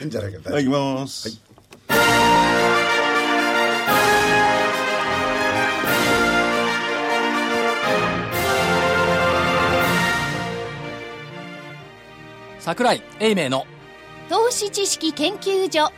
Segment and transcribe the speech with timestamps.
[0.00, 1.40] いいんじゃないかはい、行きます。
[12.64, 13.66] 桜井英明の
[14.30, 15.92] 投資知識研究所。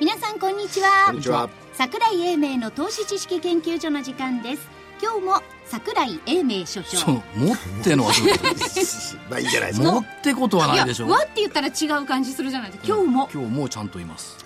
[0.00, 1.08] 皆さんこんにちは。
[1.08, 4.66] こんにちは桜井英明の投資知識研究所の時間です。
[5.02, 6.96] 今日も桜井英明所長。
[6.96, 8.12] その持ってのは
[9.28, 12.86] まあいいんじゃないですか持ってことはないでしょいやわって言ったら違う感じするじゃないですか。
[12.88, 14.38] 今日も、今日もうちゃんといます。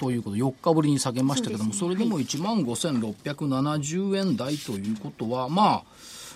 [0.00, 5.84] ということ4日ぶりに下げましたけどもそ,、れでも1万5670円台ということはまあ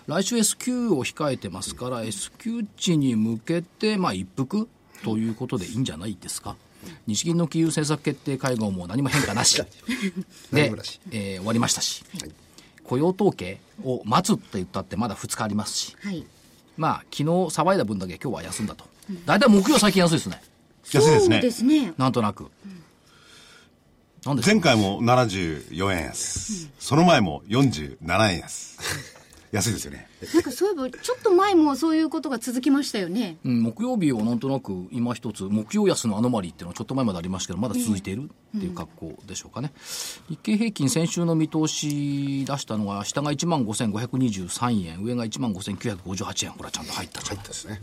[0.06, 4.68] 来週 S q を控えてますから S q 値に向けてまあ一服？
[5.02, 6.56] ということでいいんじゃないですか。
[7.06, 9.62] 日銀の金融政策決定会合も何も変化なし。
[10.52, 10.72] で
[11.10, 12.04] えー終わりましたし、
[12.84, 16.26] 雇用統計を待つって言ったってまだ2日ありますしはい。
[16.76, 18.84] まあ昨日騒いだ分だけ今日は休んだと。
[19.24, 20.42] 大体木曜最近安いですね。
[20.92, 21.36] 安いですね。
[21.36, 21.50] そうで。
[21.50, 21.94] すね。
[21.96, 22.50] なんとなく、なん。
[22.50, 22.93] ですか
[24.46, 26.70] 前回も74円安。
[26.78, 28.78] その前も47円安。
[29.54, 30.08] 安いですよね。
[30.34, 33.36] なんかそういえば、ちょっと前もそういうことが続きましたよね。
[33.44, 39.72] うん、木曜日はなんとなく今一つ木曜安のアノマリーっていうのはちょっと前までありましたけどまだ続いているっていう格好でしょうかね、
[40.28, 46.52] 日経平均先週の見通し出したのが下が1万5523円上が1万5958円。
[46.52, 47.80] これはちゃんと入ったじゃん入ったですね。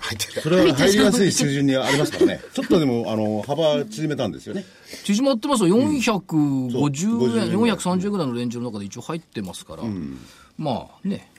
[0.00, 2.40] 入ってそれは入りやすい水準にありますからね。
[2.54, 4.64] ちょっとでも、あの、幅縮めたんですよね。
[5.04, 5.76] 縮まってますよ。
[5.76, 7.76] 450そう50円、円ぐらい。
[7.76, 9.82] 430円ぐらいのレンジの中で一応入ってますから、
[10.58, 11.30] まあね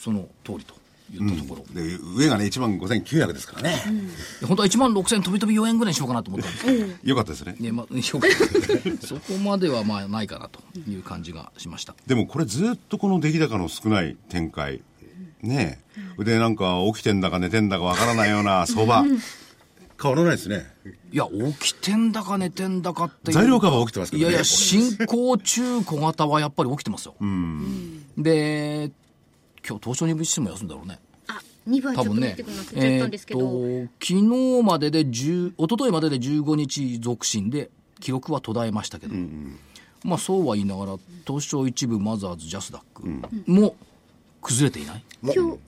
[0.00, 0.74] その通りと
[1.12, 3.76] 言ったところ、で、上がね、1万5900ですからね。
[4.46, 7.54] 本当は1万6000飛び飛び4円ぐらいにしようかなと思ったんですよかったですね。
[7.60, 11.94] ねまあ、よくそこまではまあないかなという感じがしました。
[12.06, 14.80] でもこれずっとこの出来高の少ない展開。
[15.42, 15.80] ね
[16.18, 16.24] え。
[16.24, 19.04] で、なんか起きてんだか寝てんだかわからないような相場。
[20.02, 20.66] 変わらないですね。
[21.12, 21.26] いや、
[21.60, 23.38] 起きてんだか寝てんだかっていう。
[23.38, 24.28] 材料カバー起きてますけどね。
[24.30, 27.14] いやいや、新興中小型はやっぱり起きてますよ。
[28.18, 28.90] で、
[29.66, 30.98] 今日東証2部指数も休んだろうね。
[31.28, 33.40] あ、2番ちょっと多分ね見てくれなく、ちゃったえーっんですけど。
[33.40, 33.46] と、
[34.00, 37.70] 昨日までで10、一昨日までで15日続伸で、
[38.00, 39.14] 記録は途絶えましたけど、
[40.02, 40.96] まあそうは言いながら、
[41.26, 43.06] 東証一部、マザーズ、ジャスダック
[43.50, 43.76] も
[44.42, 45.04] 崩れていない？
[45.22, 45.58] 今日、もう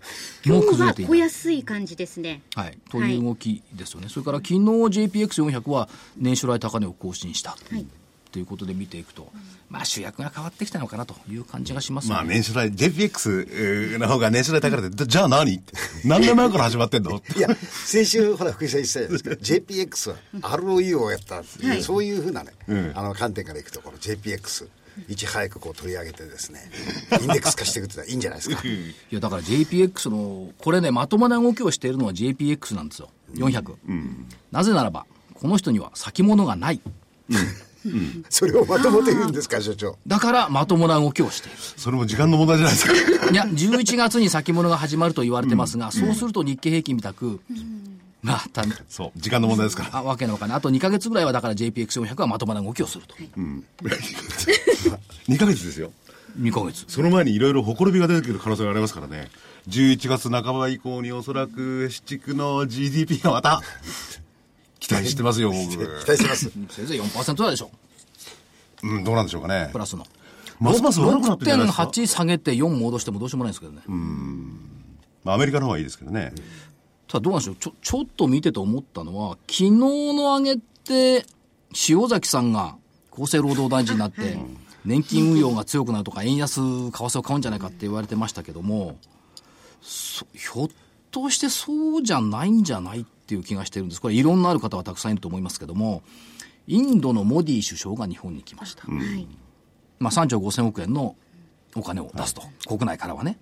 [0.44, 1.10] 今日は崩れていない。
[1.10, 2.42] 小安い感じですね。
[2.54, 7.86] はい、という動きですよね、それから昨日 JPX400 は年初来高値を更新した、い。
[8.32, 9.30] ということで見ていくと、
[9.70, 12.14] まあ主役が変わってきたのかなという感じがしますよね。
[12.16, 15.54] まあ年初来、JPX えーの方が年初来高値で、 じゃあ何？
[15.54, 15.72] って
[16.04, 17.22] 何年前から始まってんの？
[17.36, 20.10] いや先週ほら福井さん言ってたじゃないですか JPX
[20.40, 21.42] は ROE をやったは
[21.76, 21.80] い。
[21.80, 22.92] そういうふうなね、うん。
[22.96, 24.66] あの観点からいくとこの JPX
[25.08, 26.70] いち早くこう取り上げてですね
[27.20, 28.62] インデックス化していくってのはいいんじゃないですか。
[28.66, 33.74] いやだから JPX の、これね、まともな動きをしているのは JPX なんですよ、400。
[34.52, 36.80] なぜならば、この人には先物がない。
[38.30, 39.98] それをまともと言うんですか所長。
[40.06, 41.58] だからまともな動きをしている。
[41.58, 43.30] それも時間の問題じゃないですか。
[43.30, 47.40] いや、11月に先物が始まると言われてますが、そうすると日経平均みたく、
[48.24, 49.98] まあ、たそう、時間の問題ですから。
[49.98, 50.58] あわけのわかんない。
[50.58, 53.14] あと2ヶ月ぐらいはだから JPX400 はまともな動きをすると。
[53.84, 55.92] 2ヶ月ですよ。
[56.40, 56.86] 2ヶ月。
[56.88, 59.28] その前にいろいろほころびが出てくる可能性がありますからね。
[59.68, 63.60] 11月半ば以降におそらく、市地区の GDP がまた、
[64.80, 65.76] 期待してますよ、僕。
[66.04, 67.70] 期待してますせいぜい4%だでしょ。
[68.82, 69.78] うん、どうなんでしょうかねプ。
[69.78, 70.06] ラスの。
[70.60, 71.82] ますます悪くなってるじゃないですか。
[71.84, 73.82] 6.8下げて4戻してもどうしようもないですけどね。
[75.24, 76.32] まあ、アメリカの方がいいですけどね。
[77.08, 81.26] ただどうなんでしょうちょ、ちょっと見てて思ったのは、昨日の上げって、
[81.88, 82.76] 塩崎さんが
[83.12, 84.38] 厚生労働大臣になって、
[84.84, 86.60] 年金運用が強くなるとか、円安、為
[86.90, 88.98] 替を買うんじゃないかって言われてましたけども、
[89.80, 90.68] そひょっ
[91.10, 94.00] としてそうじゃないんじゃないっていう気がしてるんです。
[94.00, 96.02] これ、いろんなある方はたくさんいると思いますけども、
[96.66, 98.86] インドのモディ首相が日本に来ました。
[98.86, 99.26] はい。
[99.98, 101.16] まあ、3兆5000億円の
[101.74, 103.38] お金を出すと、国内からはね。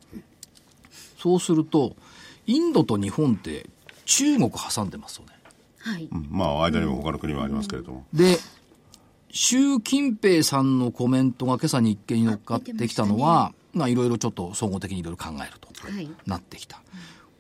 [1.18, 1.96] そうすると、
[2.46, 3.68] インドと日本って
[4.04, 5.32] 中国挟んでますよね。
[5.78, 6.08] はい。
[6.10, 8.06] うんまあ、間にも他の国もありますけれども。
[8.12, 8.38] で、
[9.30, 16.08] 習近平さんのコメントが今朝日経に乗っかってきたのは、まあいろいろちょっと総合的にいろいろ考えるとはい。
[16.26, 16.82] なってきた。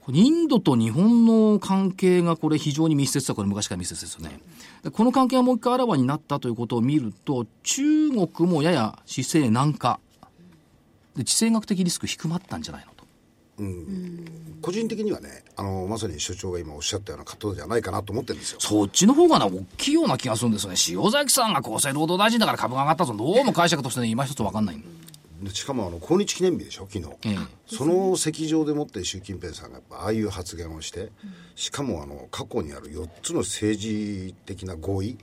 [0.00, 4.40] これインドと日本の関係がこれ非常に密接だ、これ昔から密接ですよね。
[4.82, 10.00] でこの関係がもう一回あらわになったということを見ると、中国もやや姿勢軟化。
[11.14, 12.91] で、地政学的リスク低まったんじゃないの
[13.62, 14.42] と。
[14.62, 20.76] 個人的にはねあのまさに所長が今おっしゃったような葛藤じゃないかなと思ってるんですよそっちの方がな、大きいような気がするんですよね。
[20.88, 23.14] 塩崎さんが厚生労働大臣だから株が上がったぞ。
[23.14, 24.82] どうも解釈としてね、今一つわかんない。
[25.42, 27.36] でしかもあの抗日記念日でしょ昨日、ええ
[27.66, 31.10] その席上でもって習近平さんがやっぱああいう発言をして
[31.56, 35.18] しかもあの過去にある4つの政治的な合意、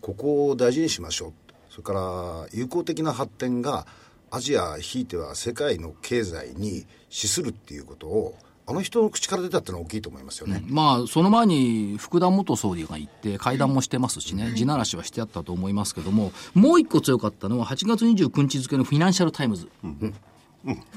[0.00, 1.32] ここを大事にしましょう
[1.70, 3.86] それから友好的な発展が
[4.30, 8.34] アジアひいては世界の経済に資するっていうことを
[8.66, 19.68] あの人の口から出たってのは大きいと思いますよね、まあ、その前に福田元総理が行って、会談もしてますしね、地ならしはしてあったと思いますけども、もう一個強かったのは、8月29日付のフィナンシャル・タイムズ。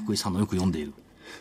[0.02, 0.94] 福井さんのよく読んでいる。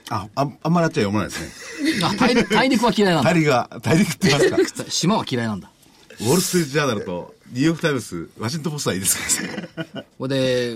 [0.09, 2.03] あ、ああんまりあっちは読まないですね。
[2.03, 3.39] あ大陸は嫌いなんだ大。
[3.39, 4.85] 陸が、大陸って言いますか。
[4.91, 5.71] 島は嫌いなんだ。
[6.19, 9.47] ウォール・ストリート・ジャーナルと、ニューヨーク・タイムズ、ワシントン・ポストはいいですか？
[9.93, 10.07] らね。
[10.17, 10.75] これ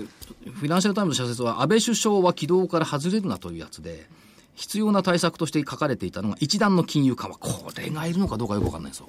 [0.52, 4.06] フィナンシャル・タイムズの社説は、安倍首相は軌道から外れるなというやつで、
[4.54, 7.38] 必要な対策として書かれていたのが、一段の金融緩和。
[7.38, 9.08] これがいるのかどうかよくわかんないですよ。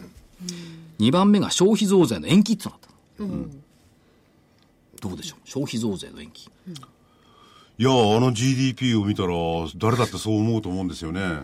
[0.99, 2.79] 2番目が消費増税の延期ってなっ
[3.17, 3.29] たの。
[5.01, 5.39] どうでしょう？
[5.47, 6.49] 消費増税の延期。
[7.77, 9.33] いや、あの GDP を見たら、
[9.75, 11.39] 誰だってそう思うと思うんですよね。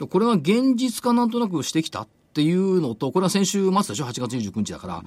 [0.00, 2.08] これが現実化なんとなくしてきたっ
[2.38, 5.02] ていうのと、これは先週末でしょ、8月29日だから。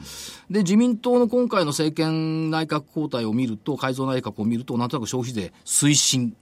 [0.50, 6.36] で、自民党の今回の政権内閣交代を見ると、改造内閣を見ると、なんとなく消費税推進。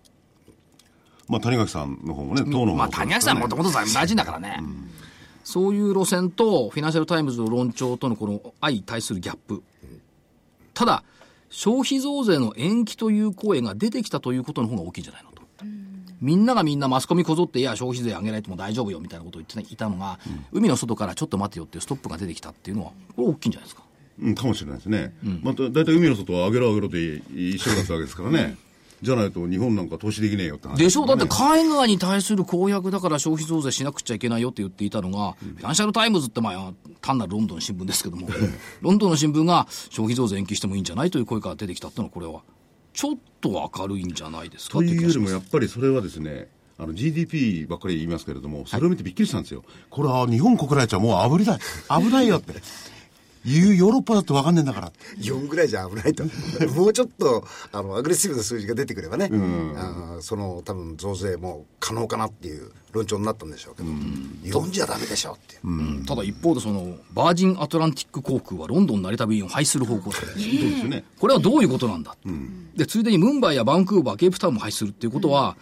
[1.28, 4.64] まあ、谷垣さんの方もね、党の方もまあ、谷垣さんもともと財務大臣だからね。
[5.44, 9.62] そういう路線と、フィナンシャル・タイムズの論調とのこの相対するギャップ。
[10.74, 11.04] ただ、
[11.52, 15.44] 消費増税の延期という声が出てきたということの方が大きいんじゃないのと。
[16.22, 20.20] みんながみんなマスコミこぞって、いや、消費税上げなくとも大丈夫よみたいなことを言っていたのが、
[20.52, 23.84] 海の外からちょっと待てよっていうストップが出てきたっていうのは、これ大きいんじゃないですか。
[24.22, 25.14] うん、かもしれないですね。
[25.42, 28.58] また、大体海の外は上げろ上げろって一緒だったわけですからね。
[29.02, 30.78] じゃないと日本なんか投資できねえよって話。
[30.78, 31.30] でしょだってね。
[31.32, 38.28] 海外に対する公約だから消費増税しなくちゃいけないよって言っていたのが、フィナンシャルタイムズってまあ単なるロンドンの新聞ですけども、
[38.82, 42.42] ロンドンの新聞が消費増税延期してもいいんじゃないという声から出てきたっていうのはこれは、
[43.00, 44.80] ちょっと明るいんじゃないですか？
[44.80, 49.64] というよりもやっぱりそれはですね、あの GDP ばっかり言いますけれども、それを見てびっくりしたんですよ。
[49.90, 51.60] これは日本国内じゃもう危ない。
[51.90, 52.56] 危ないよって。
[53.50, 54.92] 言うヨーロッパだって分かんねえんだから。
[55.20, 56.24] 4ぐらいじゃ危ないと。
[56.76, 65.58] もうちょっとあのアグレッシブな数字が出てくればね、あーその多分増税も可能かなっていう論調になったんでしょうけど、4じゃダメでしょってい
[66.02, 71.04] う、ただ一方でその、バージンアトランティック航空はロンドン成田便を廃止する方向で、そうですよね。
[71.20, 72.16] これはどういうことなんだ、
[72.76, 75.56] で、ついでにムンバイやバンクーバー、ケープタウンも廃止するっていうことは、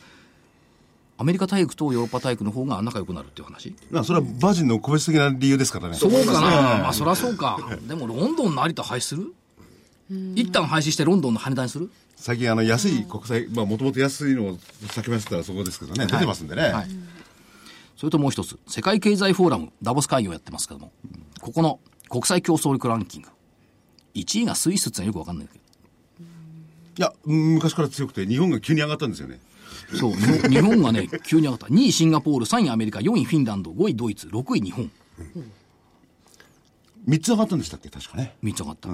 [1.17, 3.75] アメリカ大陸とヨーロッパ大陸の方が仲良くなるっていう話？
[3.89, 5.95] まあそれはバージンの個別的な理由ですからね。
[5.95, 6.41] そうかな、
[6.79, 7.59] まあそりゃそうか。
[7.87, 9.33] でもロンドン成田廃止する？
[10.35, 11.91] 一旦廃止してロンドンの羽田にする？
[12.15, 14.57] 最近あの安い国際、まあもともと安いのを
[14.89, 16.69] 先ましたらそこですけどね、出てますんでね。
[16.69, 16.87] はい。
[17.95, 20.91] それともう一つ、世界経済フォーラム、ダボス会議をやってますけども、
[21.41, 23.29] ここの国際競争力ランキング、
[24.13, 25.59] 1位がスイスってのはよくわかんないけ
[26.97, 29.39] いや、うん昔から強くて日本が急に上がったんですよね。
[29.91, 30.13] ど、そう、
[30.49, 31.67] 日本がね、急に上がった。
[31.67, 34.89] 2位シンガポール、3位アメリカ、4位フィンランド、5位ドイツ、6位日本、
[37.07, 37.89] 3つ上がったんでしたっけ？
[37.89, 38.35] 確かね。
[38.43, 38.89] 3つ上がった。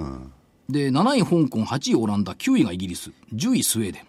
[0.68, 4.04] で、7位香港、8位オランダ、9位がイギリス、10位スウェーデ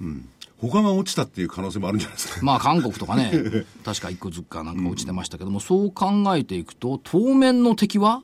[0.00, 0.28] ン。
[0.58, 2.44] 他が落ちたっていう可能性もあるんじゃないですか。
[2.44, 3.32] まあ韓国とかね、
[3.84, 8.22] 確か一個ずつかなんか落ちてましたけども、そう考えていくと、当面の敵は、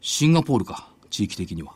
[0.00, 1.72] シンガポールか、地域的には。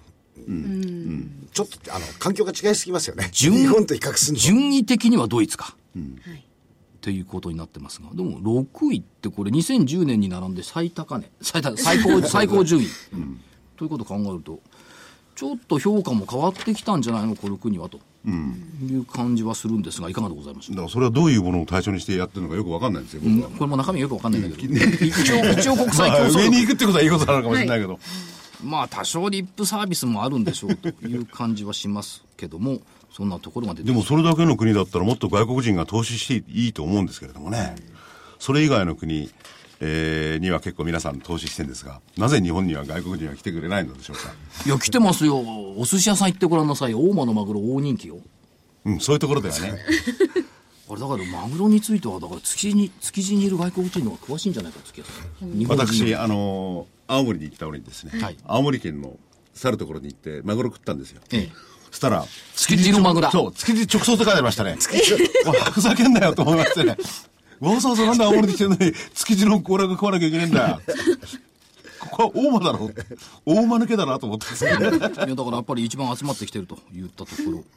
[1.52, 3.28] ちょっとあの環境が違いすぎますよね。
[3.32, 5.76] 順日本と比較するの順位的にはドイツか。
[5.96, 6.00] は
[6.34, 6.36] い。
[6.36, 11.74] っていうことになってますが、でも6位ってこれ2010年に並んで最高値、最高、
[12.22, 12.86] 最高、 順位。
[13.76, 14.60] ということを考えると、
[15.34, 20.76] ちょっと評価も変わってきたんじゃないの、この国はと、いう感じはするんですが、いかがでございましょう？
[20.76, 23.48] だからそれはどういうものを対象にしてやってるのかよくわかんないんですよ、僕は。
[23.48, 27.98] これも中身よくわかんないんだけど、 一応、一応国際競まあ上争力に行くってことはいいことなのかもしれないけど。
[28.64, 32.80] まあ多少リップサービスもあるんでしょうという感じはしますけども、
[33.12, 37.74] そんなところが出てでもそれだけの国だったらもっと外国人が投資していいと思うんですけれどもね。
[38.38, 39.30] それ以外の国、
[39.80, 44.32] えーには結構皆さん投資してるんですが、なぜ日本には外国人は来てくれないのでしょうか？
[44.64, 45.38] いや、来てますよ。
[45.76, 46.94] お寿司屋さん行ってごらんなさい。
[46.94, 48.18] 大間のマグロ大人気よ。
[48.84, 49.74] うん、そういうところではね。
[50.90, 55.12] あれだからマグロについては、だから築地に、築地にいる外国人の方が詳しいんじゃないかって気がす
[55.42, 55.48] る。
[55.56, 59.18] 日本人私、あのー青森に行った折にですね、はい青森県の
[59.54, 61.20] 去るところに行って、マグロ食ったんですよ。
[61.32, 62.24] ええそしたら、
[62.54, 64.76] 築地のマグロそう、築地直送って書いてありましたね。
[65.44, 66.96] わ ふざけんなよと思いましてね。
[67.58, 70.80] わざわざなんで青森に来てるのに、築地の甲羅が食わなきゃいけないんだ
[72.26, 72.90] 大間だろ。
[73.44, 74.46] 大間抜けだなと思って。
[74.46, 74.70] ですね。
[74.70, 77.32] いや、だからやっぱり一番集まってきてると言ったとこ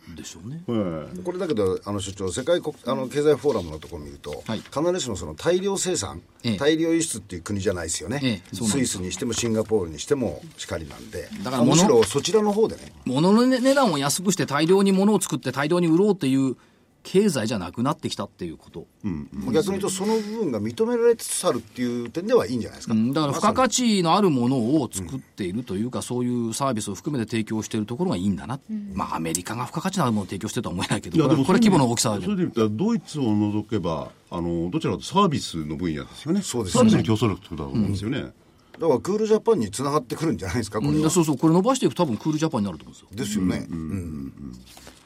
[0.07, 0.61] ろでしょうね。
[0.67, 0.73] う
[1.19, 4.59] んこれだけどあの所長世界国あの経済フォーラムのところを見ると、はい。
[4.59, 6.57] 必ずしもその大量生産、ええ。
[6.57, 11.29] 大量輸出っていう国じゃないですよね、ええスイスにしてもシンガポールにしてもしかりなんで。
[11.43, 12.93] だからむし物ろそちらの方でね。
[13.05, 16.55] 物の値段を安くして大量に物を作って大量に売ろうっていう
[17.03, 18.87] 経済じゃなくなってきたっていうこと。
[19.03, 28.59] 逆に言うとその部分が認められつつあるっていう点ではいいんじゃないですか、うんだから付加価値のあるものを作っているというか、そういうサービスを含めて提供しているところがいいんだな、
[28.93, 36.41] まあアメリカが付加価値のあるものを提供してるとは思えないけど、これこれ規模の大きさはそれで言ったら、ドイツを除けば、あの、どちらかというとサービスの分野ですよね。
[36.41, 38.31] そうですサービスの競争力ってことだと思うんですよね。
[38.79, 43.41] だからクールジャパンにつながってくるんじゃないですかこれは、うんそうそう、これ伸ばしていくと多分クールジャパンになると思うんですよ。
[43.41, 44.33] ですよね、うん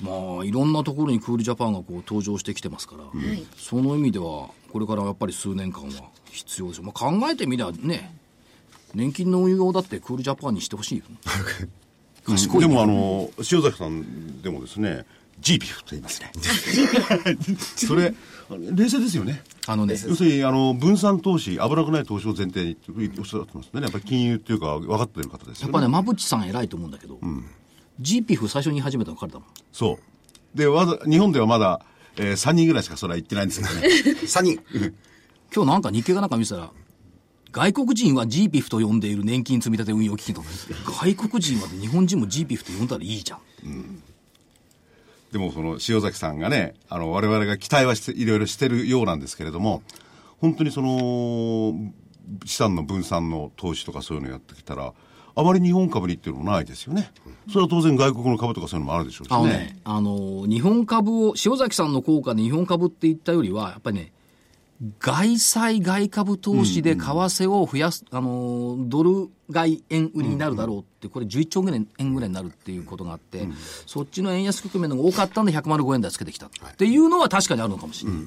[0.02, 3.04] まあ、いろんなところにクールジャパンがこう登場してきてますから、
[3.58, 5.90] その意味では、これからやっぱり数年間は
[6.32, 6.84] 必要ですよ。
[6.84, 8.14] まあ、考えてみりゃね、
[8.94, 11.06] 年金の運用だってクールジャパンにしてほしいよ。
[12.26, 15.06] 賢いでも、あの、塩崎さんでもですね、
[15.42, 16.32] GPF と言いますね。
[17.76, 18.14] それ、
[18.50, 19.44] 冷静ですよね。
[19.68, 23.82] あのね、要するに、あの、分散投資、危なくない投資を前提にっておっしゃってますね。
[23.82, 25.68] やっぱり金融っていうか、分かってる方ですよね。
[25.68, 27.20] やっぱね、馬淵さん偉いと思うんだけど、
[28.01, 29.48] GPF 最初に言い始めたの彼だもん。
[29.72, 30.00] そ
[30.56, 30.58] う。
[30.58, 31.82] で、わざ、日本ではまだ、
[32.16, 33.88] えー、3人ぐらいしかそれは言ってないんですけどね。
[34.25, 34.60] 3人
[35.54, 36.72] 今日なんか日経がなんか見てたら、
[37.51, 40.44] 外国人は GPF と呼んでいる年金積立運用基金と、
[40.86, 43.39] 外国人は日本人も GPF と呼んだらいいじゃん。
[45.32, 49.84] でもその塩崎さんがね、あの、我々が期待はして、いろいろしてるようなんですけれども、
[50.40, 51.74] 本当にその、
[52.46, 54.94] 資産の分散の投資とかそういうのやってきたら、
[55.36, 57.12] あまり日本株にっていうのもないですよね。
[57.52, 59.36] それは当然外国の株とかそういうのもあるでしょうしね。
[59.36, 64.14] あのね、あの、日本株を、塩崎さんの効果で日本株って言ったよりは、やっぱりね、
[65.00, 71.63] 外債外株投資で為替を増やす、あの、ドル買い円売りになるだろうって、これ11兆
[72.00, 73.48] 円ぐらいになるっていうことがあって、
[73.86, 78.22] そっちの円安局面の多かったんで105円台つけてきたっていうのは確かにあるのかもしれない。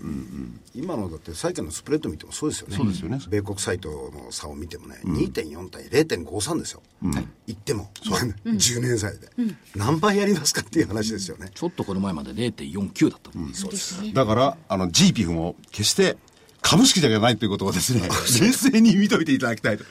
[0.74, 2.76] 今のだって債券のスプレッド見てもそうですよね。
[2.76, 3.18] そうですよね。
[3.28, 9.28] 米国サイトの差を見てもね、2.4対0.53ですよ、言っても10 年債で、
[9.76, 11.50] 何倍やりますかっていう話ですよね。
[11.54, 14.12] ちょっとこの前まで0.49だったもんね、そうです。
[14.14, 16.16] だから、あの、GPF も決して
[16.62, 18.02] 株式じゃないということをですね、
[18.40, 19.84] 冷静に見といていただきたいと。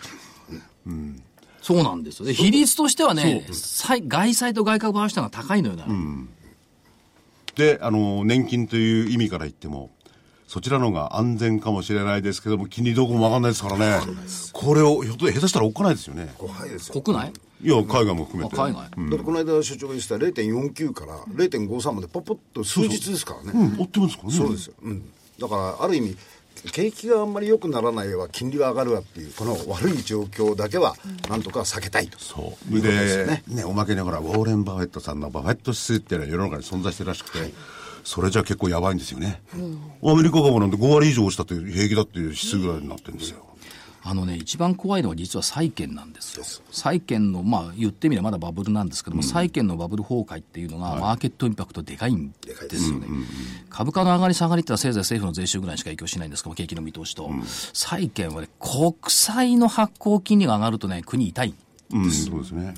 [1.62, 2.26] そうなんですよ。
[2.26, 5.86] で比率としてはね、債外債と外株合わせたのが高いのよな。
[7.56, 9.90] で、あの、年金という意味から言っても、
[10.48, 14.00] そちらの方が安全かもしれないですけども、金利どこもわかんないですからね。
[14.52, 16.34] これを、ひょっと下手したらおっかないですよね。
[16.38, 17.32] 怖いですよ国内
[17.62, 18.56] いや、海外も含めて。
[18.56, 24.36] あ海外、だってこの間所長が言ってた0.49から0.53までポッポッと数日ですからね、追ってますからね。
[24.36, 26.18] そうですよ、うん、だからある意味
[26.72, 30.96] 景気があんまり良くならないわ金利が上がるわっていうこの悪い状況だけは
[31.30, 32.74] なんとか避けたいとそう。
[32.74, 37.54] いうことでね、ね、おまけにほら、ウォーレン・バフェットさんのバフェット指数っていうのは世の中に存在してるらしくて、
[38.04, 39.42] それじゃ結構やばいんですよね。
[39.54, 43.46] アメリカ株なんて5割以上落ちたって平気だっていう指数ぐらいになってるんですよ。
[44.10, 46.64] あのね、一番怖いのは実は債券なんですよ。
[46.72, 53.08] 債券の、まあ言ってみればまだバブルなんですけども、債券のバブル崩壊っていうのが、マーケットインパクトでかいんですよね。
[53.70, 57.30] 株価の上がり下がりってのはせいぜい政府の税収ぐらいしか影響しないんですけど、景気の見通しと。
[57.74, 61.54] 債券はね、国債の発行金利が上がるとね、国痛い。
[61.92, 62.74] うん、そうですね。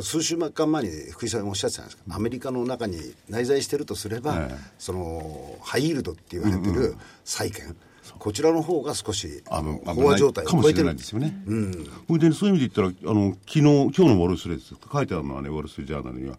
[0.00, 7.76] 数週間前に福井さんがおっしゃってたんですかアメリカの中に内在してるとすれば、ええそのハイイールドって言われてる債券、
[8.18, 11.42] こちらの方が少しあの、飽和状態をかもしれ超えてるないですよね。
[11.46, 11.72] うん。
[12.06, 16.38] それで、そういう意味で言ったら、あの、昨日、今日のウォールストリート書いてあるのはね、ウォールストリートジャーナルには、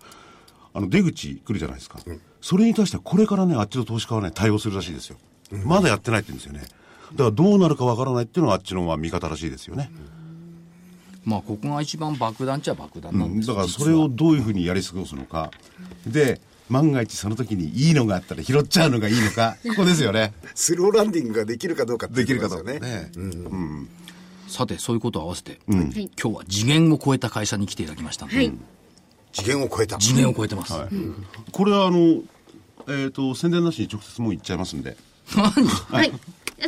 [0.73, 1.99] あの、出口来るじゃないですか。
[2.41, 5.17] それに対しては、これからね、あっちの投資家はね、対応するらしいですよ。
[5.63, 6.61] まだやってないって言うんですよね。
[7.13, 9.91] だから、どうなるかわからないっていうのがあっちのまあ見方らしいですよね。
[11.23, 15.51] まあここが一番爆弾っちゃ爆弾なんですだからそれをどういうふうにやり過ごすのか。
[16.05, 20.33] で、万が一その時にいいのがあったら拾っちゃうのがいいのか、 ここですよね。
[20.55, 23.11] スローランディングができるかどうかってできるかことですよどうかね。
[23.15, 23.89] うん
[24.47, 28.53] さてそういうことを合わせて、今日は次元を超えた会社に来ていただきましたんで、はい。
[29.33, 29.97] 次元を超えた。
[29.97, 30.73] 次元を超えてます、
[31.51, 32.21] これはあの、
[32.87, 34.95] えっ、と、宣伝なしに直接もう言っちゃいますんで。
[35.27, 36.13] はい。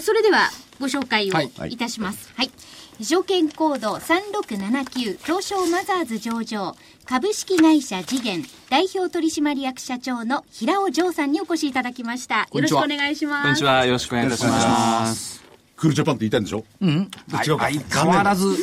[0.01, 0.50] それでは、
[0.80, 2.32] ご紹介はいをいたします。
[2.36, 2.51] はい。
[3.00, 6.75] 証券コード3679東証マザーズ上場
[7.06, 12.48] 株式会社次元代表取締役社長の平尾城さんにお越しいただちました。
[12.51, 13.44] よろしくお願いします。
[13.44, 13.86] こんにちは。
[13.86, 15.44] よろしくお願いいたします。
[15.75, 16.66] クールジャパンって言いたいんでしょ？
[16.82, 16.89] うん。
[16.89, 17.70] 違うか。
[17.70, 18.58] 相変わらず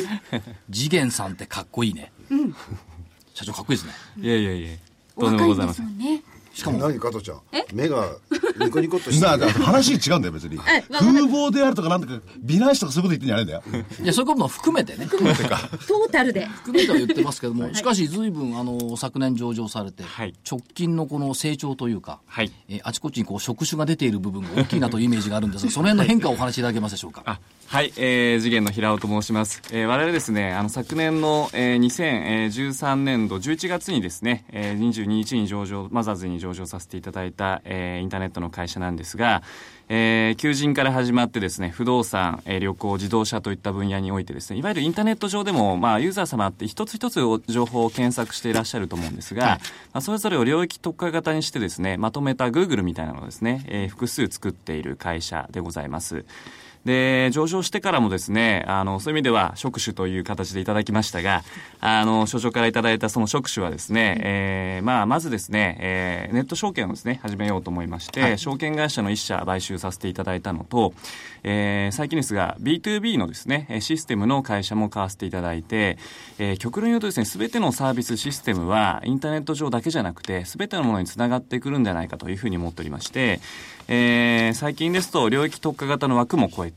[0.69, 2.11] 次元さんってかっこいいね、
[3.33, 4.79] 社長かっこいいですねいえいえいえ。
[5.15, 6.21] おとんでもございませんね。
[6.55, 6.79] しかも。
[6.79, 7.41] 何加藤ちゃん？
[7.73, 8.07] 目が
[8.59, 10.57] ニコニコっとして なる話違うんだよ、別に。
[10.57, 10.79] 風
[11.23, 13.63] 貌であるとかなんとか、美男子とかそういうこと言ってんじゃないんだよ。
[14.01, 16.45] いやそういうことも含めてねトータルで。
[16.45, 20.33] 含めては言ってますけども、しかし随分あの昨年上場されて、はい。
[20.49, 22.51] 直近のこの成長というか、はい。
[22.69, 29.61] えーあちこちにこう触手が出ている部分が大きいなというイメージがあるんですが その辺の変化をお話しいただけますでしょうか、あはい、えー、次元の平尾と申します。
[29.71, 39.41] えー、我々ですね、あの、昨年の、えー、2013年度11月にですね、えー、22日に上場、マザーズに上場させていただいた、えー、インターネットの会社なんですが、
[39.87, 49.59] えー、求人から始まってですね、不動産、えー、旅行、自動車といった分野においてですね、いわゆるインターネット上でも、まあ、ユーザー様って一つ一つ情報を検索していらっしゃると思うんですが、
[49.93, 56.25] まあ、それぞれを領域特化型にしてですね、まとめた Google みたいなのをですね、えー、複数作っている会社でございます。
[56.85, 61.43] で、上場してからもですね、あの、そういう意味では、職種という形でいただきましたが、
[61.81, 70.93] あの、所長からいただいたその職種はですね、えーまあ、まずですね、えーネット証券をですね、始めようと思いまして、証券会社の一社買収させていただいたのと、
[71.43, 75.97] えー最近ですが、B2B のですね、えーシステムの会社も買わせていただいて、
[76.39, 83.39] えー極論言うとですね、すべてのサービスシステムは、インターネット上だけじゃなくて、すべてのものにつながってくるんじゃないかというふうに思っておりまして、
[83.87, 86.74] えー最近ですと、領域特化型の枠も超えて、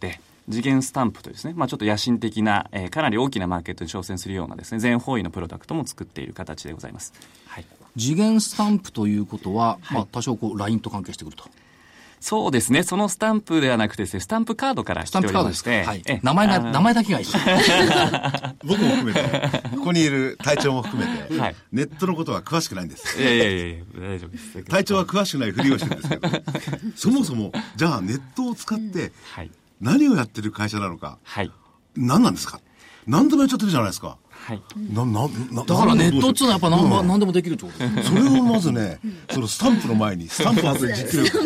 [0.51, 7.13] 次元スタンプというですね、まあ、ちょっと野心的な、えーかなり大きなマーケットに挑戦するようなですね、全方位のプロダクトも作っている形でございます。
[7.47, 7.67] はい。
[7.99, 11.45] 次元スタンプということは、まあ、多少こう LINE と関係してくると。
[12.21, 15.91] そうですね、そのスタンプではなくてですね、スタンプカードから来ておスタンプカードりまして、ですか？
[15.91, 16.03] はい。
[16.07, 17.27] ええ名前が名前だけがいい。
[18.65, 19.21] 僕も含めて、
[19.77, 21.57] ここにいる隊長も含めて、はい。
[21.71, 23.21] ネットのことは詳しくないんです。
[23.21, 24.63] いやいやいや、大丈夫です。
[24.65, 26.29] 隊長は詳しくないふりをしてるんですけど、
[26.97, 29.51] そもそも、じゃあネットを使ってはい。
[29.81, 31.53] 何をやってる会社なのか、はい。
[31.97, 32.61] 何なんですか
[33.07, 34.19] 何でもやっちゃってるじゃないですか。
[34.49, 34.63] はい。
[34.95, 37.09] な、な、な、だからネットっつうのはやっぱ何,、うん。
[37.09, 38.03] 何でもできるってことですね。
[38.03, 38.99] それをまずね、
[39.31, 41.39] そのスタンプの前に、スタンプ後で実力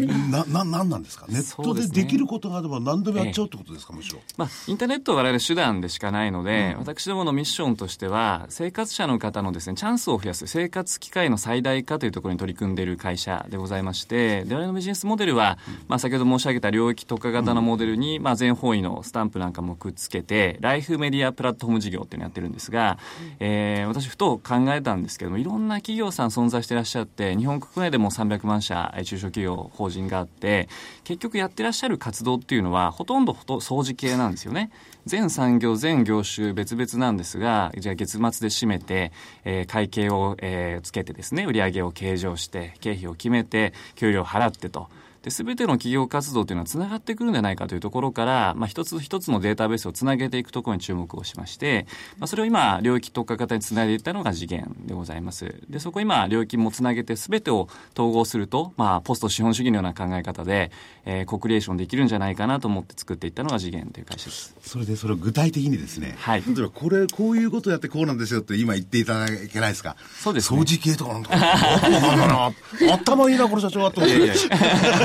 [0.30, 1.26] な、な、なんなんですか？
[1.28, 4.18] ネットでできることがあれば何でもやっちゃうってことですか、むしろ。
[4.38, 22.98] まあ、インターネットは我々手段でしかないので、私どものミッションとしては、生活者の方のですね、チャンスを増やす、生活機会の最大化というところに取り組んでいる会社でございまして、で我々のビジネスモデルは、まあ、先ほど申し上げた領域特化型のモデルに、まあ、全方位のスタンプなんかもくっつけて、ライフメディアプラットフォーム事業っていうのをやってるんですが、
[23.40, 30.68] えー私ふと考えたんですけども、いろんな企業さん存在していらっしゃって、日本国内でも300万社、えー中小企業、法人があって、
[31.04, 34.70] 結局やってらっしゃる活動っていうのは、ほとんど掃除系なんですよね。
[35.06, 39.12] 全産業、全業種別々なんですが、じゃあ月末で締めて、
[39.44, 44.88] えー会計を、えーつけてですね、売上を計上して、経費を決めて、給料を払ってと。
[45.22, 51.86] で、すべての企業活動というのはつながってくるんじゃないかというところから、まあ、一つ一つのデータベースをつなげていくところに注目をしまして、
[52.18, 55.54] まあ、それを今、領域特化型につないでいったのが次元でございます。
[55.68, 60.70] で、そこ今、領域もつなげてすべてを統合すると、まあ、ポスト資本主義のような考え方で、
[61.04, 64.54] えーコクリエーションできるんじゃないかなと思って作っていったのが次元という会社です。
[64.62, 69.96] それで、それを具体的にですね、はい例えば、これ、こういうことやってこうなんですよって今言っていただけないですか？
[70.20, 72.52] そうですね掃除系とかなんとか。
[72.92, 74.18] 頭いいな、この社長はと思って。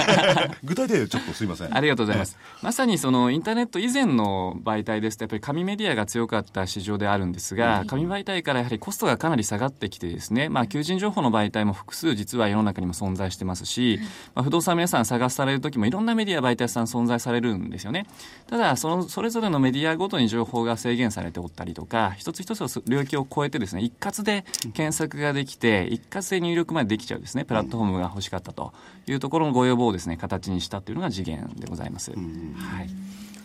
[0.63, 1.76] 具体的にちょっとすいません。
[1.76, 2.38] ありがとうございます。
[2.62, 14.00] まさにそのインターネット以前の媒体ですと、やっぱり紙メディアが強かった市場であるんですが、紙媒体からやはりコストがかなり下がってきてですね、まあ、求人情報の媒体も複数実は世の中にも存在してますし、
[14.36, 18.06] まあ、不動産皆さん探される時もいろんなメディア媒体さん存在されるんですよね。
[18.48, 28.74] ただ、その、それぞれのメディアごとに情報が制限されておったりとか、一つ一つの領域を超えてですね、一括で検索ができて、一括で入力までできちゃうですね、プラットフォームが欲しかったと
[29.08, 32.12] いうところのご要望をですね、形にしたというのが次元でございます。
[32.12, 32.89] はい。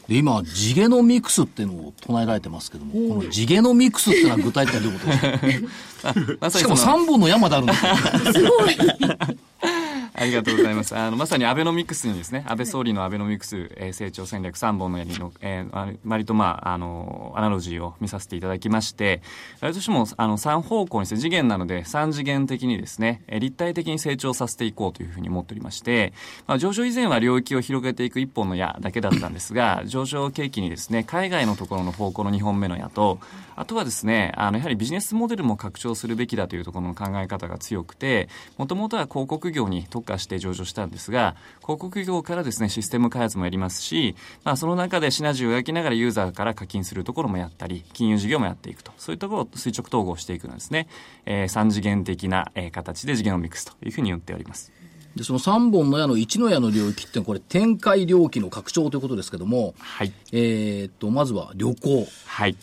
[0.09, 5.69] で今地毛のミクスっていうのを唱えられてますけどもこの地毛のミクスっていうのは具体的にどういうことで
[6.41, 6.51] すか？
[6.59, 8.53] しかもにその3本の山であるんですよ
[10.19, 10.97] ありがとうございます。
[10.97, 19.23] あの、まさにアベノミクスにですね、安倍総理のアベノミクス、えー、成長戦略3本の矢にの、えー、割とまあ、あの、アナロジーを見させていただきまして、
[19.61, 26.13] 私としても、あの、3方向にして次元なので、3次元的にですね、立体的に成長させていこうというふうに思っておりまして、
[26.49, 33.21] まあ、上場以前は領域を広げていく1本の矢だけだったんですが、 上場契機にですね、海外のところの方向の2本目の矢と、
[33.55, 48.93] あとはですね、あの、やはりビジネスモデルも拡張するべきだというところの考え方が強くて、もともとは広告業に特化して上場したんですが、広告業からですね、システム開発もやりますし、まあ、その中でシナジーを描きながらユーザーから課金するところもやったり、金融事業もやっていくと。
[48.97, 50.89] そういうところを垂直統合していくのですね、
[51.27, 54.73] えー、3次元的な、えー、形で次元をミックスというふうに言っております。
[55.17, 62.57] でその3本の矢の1の矢の領域ってこれ展開領域の拡張ということですけども、はい、えっとまずは旅行、はい、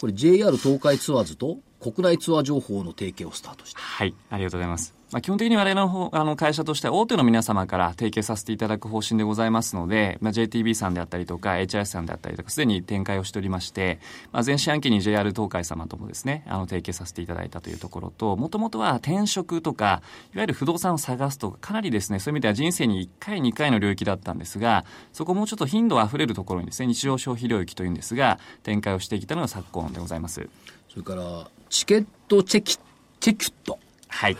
[0.00, 3.80] これ JR 東海ツアーズと国内ツアー情報の提携をスタートして。
[3.80, 4.14] はい。
[4.30, 14.00] ありがとうございますまあ、基本的に我々のあの会社としては大手の皆様から提携させていただく方針でございますので、まあ、JTB さんであったりとか HIS さんであったりとかすでに展開をしておりまして、
[14.32, 20.02] まあ、前四半期に JR 東海様ともですねあの提携させていただいたというところともともとは転職とか
[20.34, 30.48] いわゆる不動産を探すとかかなりですねそういう意味では人生に1回2回の領域だったんですがそこもうちょっと頻度あふれるところにですね日常消費領域というんですが展開をしてきたのが昨今でございます。
[30.90, 32.76] それからチケットチェキ
[33.20, 33.78] チェキュット。
[34.08, 34.36] はい。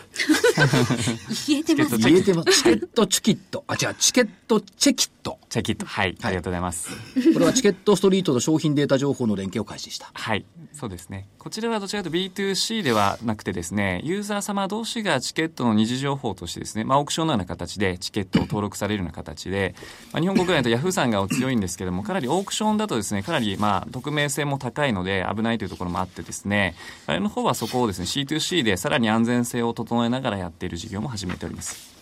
[1.47, 2.53] 言えてます言えてます。
[2.53, 3.65] チケットチキット。
[3.67, 5.39] あ、違う、チケットチェキット。
[5.51, 5.85] チェキット。
[5.85, 6.17] はい。
[6.23, 6.89] ありがとうございます。
[7.35, 10.11] これはチケットストリートと商品データ情報の連携を開始した。
[10.15, 10.45] はい。
[10.73, 11.29] そうですね。
[11.39, 19.75] こちらはどちらかというと B2C ではなくてですね、ユーザー様同士がチケットの二次情報としてですね、まあ、オークションのような形でチケットを登録されるような形で、
[20.13, 26.75] まあ、日本国内だとヤフーさんがお強いんですけども、かなりオークションだとですね、かなりまあ、匿名性も高いので危ないというところもあってですね、
[27.07, 31.98] あれの方はそこをですね、C2C でさらに安全性を整えながらやっている事業も始めております。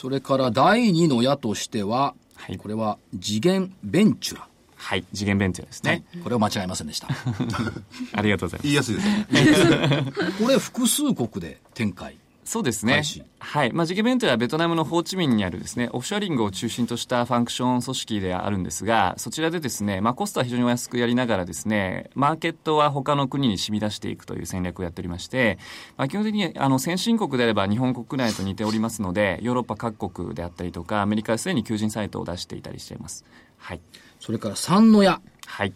[0.00, 4.46] それから第2の矢としては、はい、これは次元ベンチュラ。
[4.76, 7.08] はい、次元ベンチャーですね、はい、これは間違いませんでした。
[8.14, 8.62] ありがとうございます。
[8.62, 12.16] 言いやすいです これ複数国で展開。
[12.48, 13.02] そうですね。
[13.40, 13.72] はい。
[13.74, 25.58] まあ、ジゲベントはベトナムのホーチミンにあるですね、オフショアリングを中心としたファンクション組織であるんですが、そちらでですね、まあ、コストは非常にお安くやりながらですね、マーケットは他の国に染み出していくという戦略をやっておりまして、
[25.98, 33.26] まあ、基本的にあの先進国であれば日本国内と似ておりますので、ヨーロッパ各国であったりとか、アメリカですでに求人サイトを出していたりしています。
[33.58, 33.80] はい。
[34.20, 35.20] それから3の矢。
[35.44, 35.74] はい。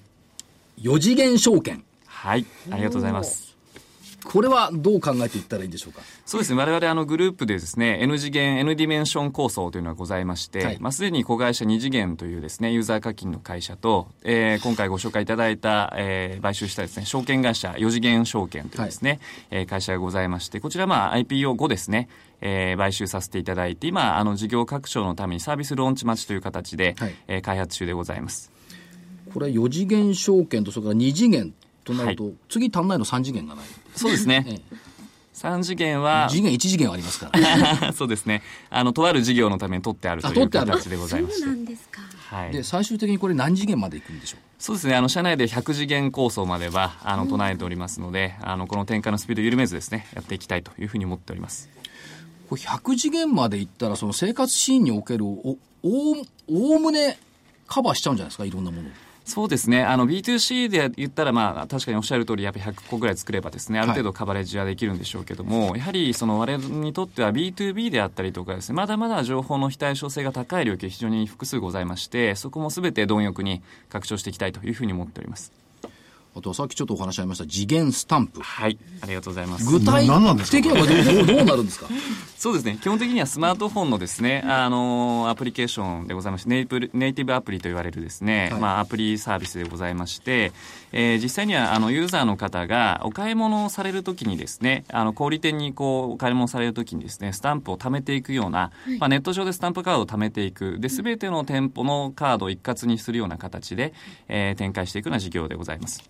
[0.80, 1.84] 4次元証券。
[2.06, 2.46] はい。
[2.70, 3.51] ありがとうございます。
[4.24, 6.00] これはどう考えていったらいいんでしょうか？
[6.24, 6.58] そうですね。
[6.58, 22.08] 我々あのグループでですね、N 次元、N ディメンション構想というのがございまして、はい、まあすでに子会社2次元というですね、ユーザー課金の会社と、えー、今回ご紹介いただいた、えー、買収したですね、証券会社4次元証券というですね、はい、えー、会社がございまして、こちらまあ IPO 後ですね、
[22.40, 28.50] えー、買収させていただいて、今、あの事業拡張のためにサービスローンチ待ちという形で、はい、えー、開発中でございます。
[29.32, 33.64] これ4次元証券とそれから2次元となると、はい、次足んないの3次元がない。
[33.94, 34.44] そうですね。
[34.48, 34.92] ええ
[35.34, 36.28] 3次元は。
[36.30, 38.42] 次元、1次元ありますから、ね、 そうですね。
[38.70, 41.40] あの、とある事業のために取ってあるという形でございます。
[41.40, 42.02] そうなんですか。
[42.28, 42.52] はい。
[42.52, 44.40] で、最終的にこれ何次元までいくんでしょう？
[44.58, 44.94] そうですね。
[44.94, 51.68] あの、社内で100次元構想までは、あの、唱えておりますので、あの、この展開のスピードを緩めずですね、やっていきたいというふうに思っております。
[52.48, 57.18] これ100次元までいったら、その生活シーンにおけるお、おおおむね
[57.66, 58.90] カバーしちゃうんじゃないですか、いろんなもの
[59.24, 59.84] そうですね。
[59.84, 75.52] あの B2C で言ったら、まあ、確かにおっしゃる通り、やっぱり100個ぐらい作ればですね、ある程度カバレッジはできるんでしょうけども、はい、やはり、その我々にとっては B2B であったりとかですね、まだまだ情報の非対称性が高い領域非常に複数ございまして、そこもすべて貪欲に拡張していきたいというふうに思っております。
[76.34, 78.40] あとさっきちょっとお話ありました次元スタンプ。
[78.40, 78.78] はい。
[79.00, 79.66] ありがとうございます。
[79.66, 80.06] 具体
[80.50, 81.86] 的にはどうどうなるんですか？
[82.38, 82.78] そうですね。
[82.80, 90.52] 基本的にはスマートフォンのですね、あのアプリケーションでございまして、ネイティブネイティブアプリと言われるですね、はい、まあアプリサービスでございまして、
[90.92, 103.92] えー、実際にはあのユーザーの方がお買い物をされるときにですね、あの小売店にこうお買い物されるときにですね、スタンプを貯めていくような、はい、まあネット上でスタンプカードを貯めていく、で、すべての店舗のカードを一括にするような形で、
[104.28, 106.02] えー、展開していくような事業でございます。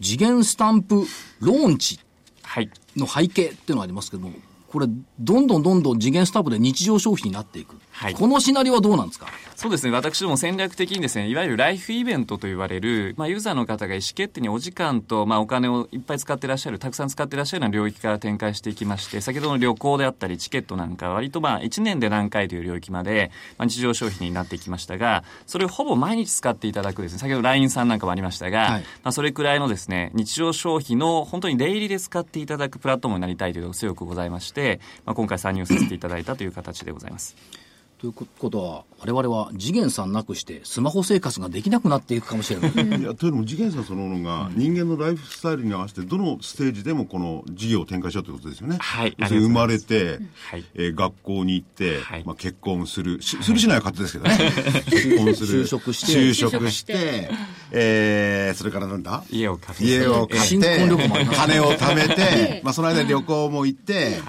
[0.00, 1.04] 次元スタンプ
[1.40, 1.98] ローンチ
[2.96, 4.32] の背景っていうのがありますけども、
[4.68, 4.86] これ、
[5.20, 7.76] どんどんどんどん次元スタンプで日常消費になっていく。
[7.94, 9.28] はい、このシナリオはどうなんですか？
[9.54, 28.82] そうですね、私ども戦略的にですね、いわゆるライフイベントと言われる、まあ、ユーザーの方が意思決定にお時間と、まあ、お金をいっぱい使ってらっしゃる、たくさん使ってらっしゃるような領域から展開していきまして、先ほどの旅行であったり、チケットなんかは割とまあ、1年で何回という領域まで、まあ、日常消費になっていきましたが、それをほぼ毎日使っていただくですね、先ほど LINE さんなんかもありましたが、はい。
[29.04, 37.36] まあ、それくらいのですね、日常消費の本当にデイリーで使っていただくプラットフォームになりたいというのが強くございまして、まあ、今回参入させていただいたという形でございます。
[37.98, 43.00] ということは、我々は次元さんなくして、スマホ生活ができなくなっていくかもしれない。
[43.00, 48.78] いやというのも次元さんそのものが人間のライフスタイルに合わせてどのステージでもこの事業を展開しようということですよね。
[48.80, 50.18] はい生まれて、
[50.50, 52.24] はいえー学校に行って、はい。
[52.24, 53.20] まあ、結婚する。
[53.22, 54.52] しするしないは勝手ですけどね。
[54.90, 55.64] 結婚する。
[55.64, 56.12] 就職して。
[56.12, 57.30] 就職して、
[57.76, 59.24] えーそれからなんだ？
[59.30, 59.84] 家を買って。
[59.84, 64.20] 家を買新って金を貯めて、まあ、その間に旅行も行って、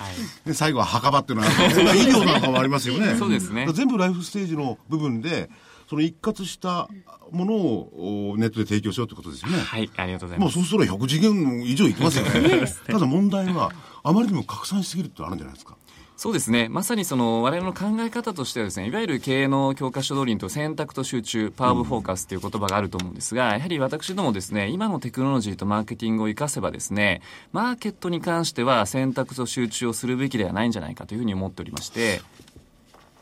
[0.45, 1.51] で最後は墓場っていうのは
[1.85, 3.15] まあ医療なんかもありますよね。
[3.17, 3.67] そうですね。
[3.73, 5.49] 全部ライフステージの部分で
[5.87, 6.89] その一括した
[7.31, 9.59] ものをおネットで提供しようってことですよね。
[9.59, 10.57] はい、ありがとうございます。
[10.57, 12.65] もうそうすれば100次元以上いきますよね。
[12.87, 13.71] ただ問題は、
[14.03, 15.77] あまりにも拡散しすぎるってのあるんじゃないですか。
[16.17, 16.69] そうですね。
[16.69, 32.21] まさにその我々の考え方としてはですね、いわゆる経営の教科書通りにと選択と集中、パワーオブフォーカスという言葉があると思うんですが、やはり私どもですね、今のテクノロジーとマーケティングを活かせばですね、マーケットに関しては選択と集中をするべきではないんじゃないかというふうに思っておりまして、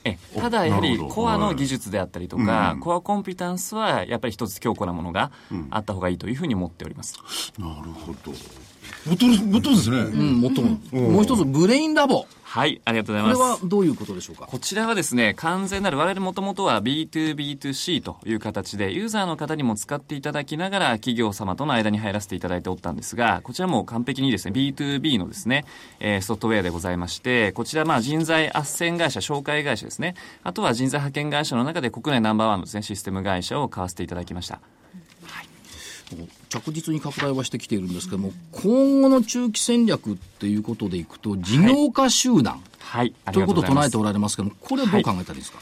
[0.06, 5.32] えただやはりコアの技術であったりとか、コアコンピタンスはやっぱり一つ強固なものが
[5.72, 7.18] あった方がいいというふうに思っております。
[7.58, 8.34] なるほど。
[9.06, 9.98] ぶっとぶっとですね。
[9.98, 10.78] うん、もっとも。
[10.92, 12.26] もう一つ、ブレインラボ。
[12.54, 13.64] はい、ありがとうごこれざいます。
[13.64, 14.46] はどういうことでしょうか？
[14.46, 25.66] こちらはですね、完全なる、我々もともとは B2B2C という形で、ユーザーの方にも使っていただきながら、企業様との間に入らせていただいておったんですが、こちらも完璧にですね、B2B のですね、
[26.00, 30.14] えーソフトウェアでございまして、こちらまあ人材斡旋会社、紹介会社ですね、
[30.44, 34.60] あとは人材派遣会社の中で国内ナンバーワンのですね、システム会社を買わせていただきました。
[36.50, 45.60] 着実に拡大はしてきているんですけども、今後の中期戦略っていうことでいくと、事業家集団はい、ありということを唱えておられますけども、これはどう考えたらいいですか、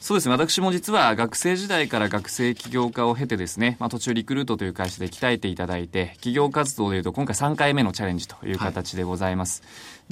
[0.00, 0.32] そうですね。
[0.32, 9.62] 私も実は学生時代から学生起業家を経てですね、まあ途中リクルートという会社で鍛えていただいて、企業活動でいうと今回3回目のチャレンジという形でございます。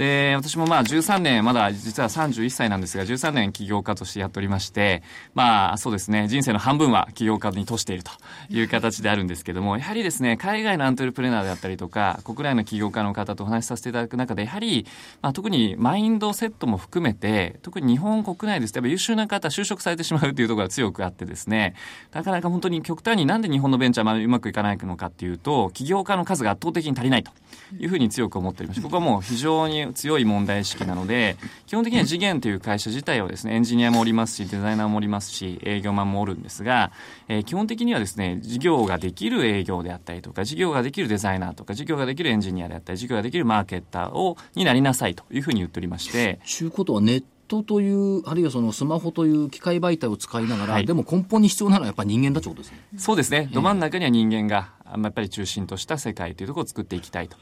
[0.01, 5.03] で、私もまあ13年、まだ実は31歳なんですが、13年起業家としてやっておりまして、
[5.35, 8.11] まあそうですね、人生の半分は起業家に通していると
[8.49, 14.87] いう形であるんですけども、やはりですね、海外のアントレプレナーであったりとか、国内の起業家の方とお話しさせていただく中で、やはり、
[15.21, 21.75] まあ特にマインドセットも含めて、特に日本国内ですと、やっぱ優秀な方、就職されてしまうというところが強くあってですね、
[22.15, 27.33] なかなか本当に極端になんで日本のベンチャーはうまくいかないのかっていうと、起業家の数が圧倒的に足りないと。
[27.79, 31.37] いうふうに強く思っておりまして、ここはもう非常に強い問題意識なので、
[31.67, 36.93] 基本的には次元という会社自体はですね、エンジニアもおりますし、デザイナーもおりますし、営業マンもおるんですが、
[37.29, 50.87] えー基本的にはですね、事業ができる営業であったりとか、事業ができるデザイナーとか、事業ができるエンジニアであったり、事業ができるマーケッターを、になりなさいというふうに言っておりまして、ちゅうことはネットという、あるいはそのスマホという機械媒体を使いながら、はい。
[50.87, 52.79] でも根本に必要なのはやっぱり人間だということですね。
[52.97, 57.37] そうですね、ど真ん中には人間が、やっぱり中心とした世界というところを作っていきたいと。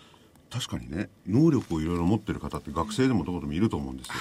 [0.50, 4.14] 確かにね、能力をいろいろ持ってる方って学生でもどこでもいると思うんですよ。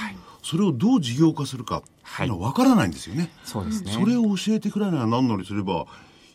[0.44, 1.82] それをどう事業化するかっ
[2.18, 3.30] ていうのは分からないんですよね。
[3.44, 3.92] そうですね。
[3.92, 5.86] それを教えてくれないな何なりすれば、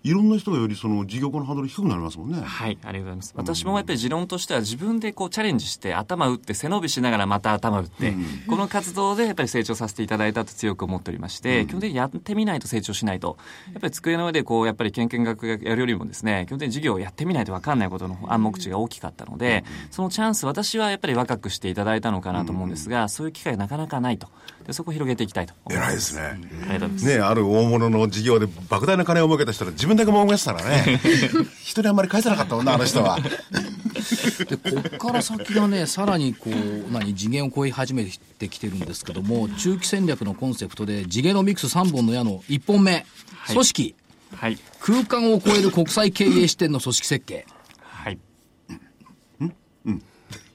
[0.04, 2.40] いろんな人がよりその事業家のハードル低くなりますもんね。
[2.40, 3.32] はい、ありがとうございます。
[3.36, 8.14] 私もやっぱり持論としては自分でこうチャレンジして頭打って背伸びしながらまた頭打って、
[8.48, 13.36] この活動でやっぱり成長させていただいたと強く思っておりまして、基本的にやってみないと成長しないと、
[13.72, 24.28] やっぱり机の上でこうやっぱり研究学がやるよりもですね、基本的に授業をやってみないと分かんないことの暗黙知が大きかったので、そのチャンス私はやっぱり若くしていただいたのかなと思うんですが、そういう機会なかなかないと。
[24.66, 25.88] でそこを広げていきたいと思います。
[25.88, 26.22] 偉いですね。
[26.22, 27.06] ありがとうございます。
[27.06, 31.00] ねある大物の事業で莫大な金を儲けた人は自分だけ儲けてたらね、
[31.62, 33.18] 人にあんまり返せなかったもんな、あの人は。
[34.48, 38.04] で、こっから先がね、さらにこう、何、次元を超え始め
[38.38, 43.06] てきてるんですけども、中期戦略のコンセプトで、次元のミックス3本の矢の1本目、
[43.48, 43.94] い組織、
[44.34, 44.58] はい。
[44.80, 47.46] 空間を超える国際経営視点の組織設計。
[47.80, 48.18] はい。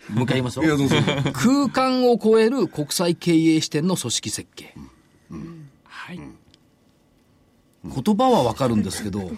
[0.10, 0.78] もう一回言いますよ。
[1.34, 4.74] 空間を超える国際経営視点の組織設計。
[5.84, 6.20] はい。
[7.84, 9.32] 言葉はわかるんですけど、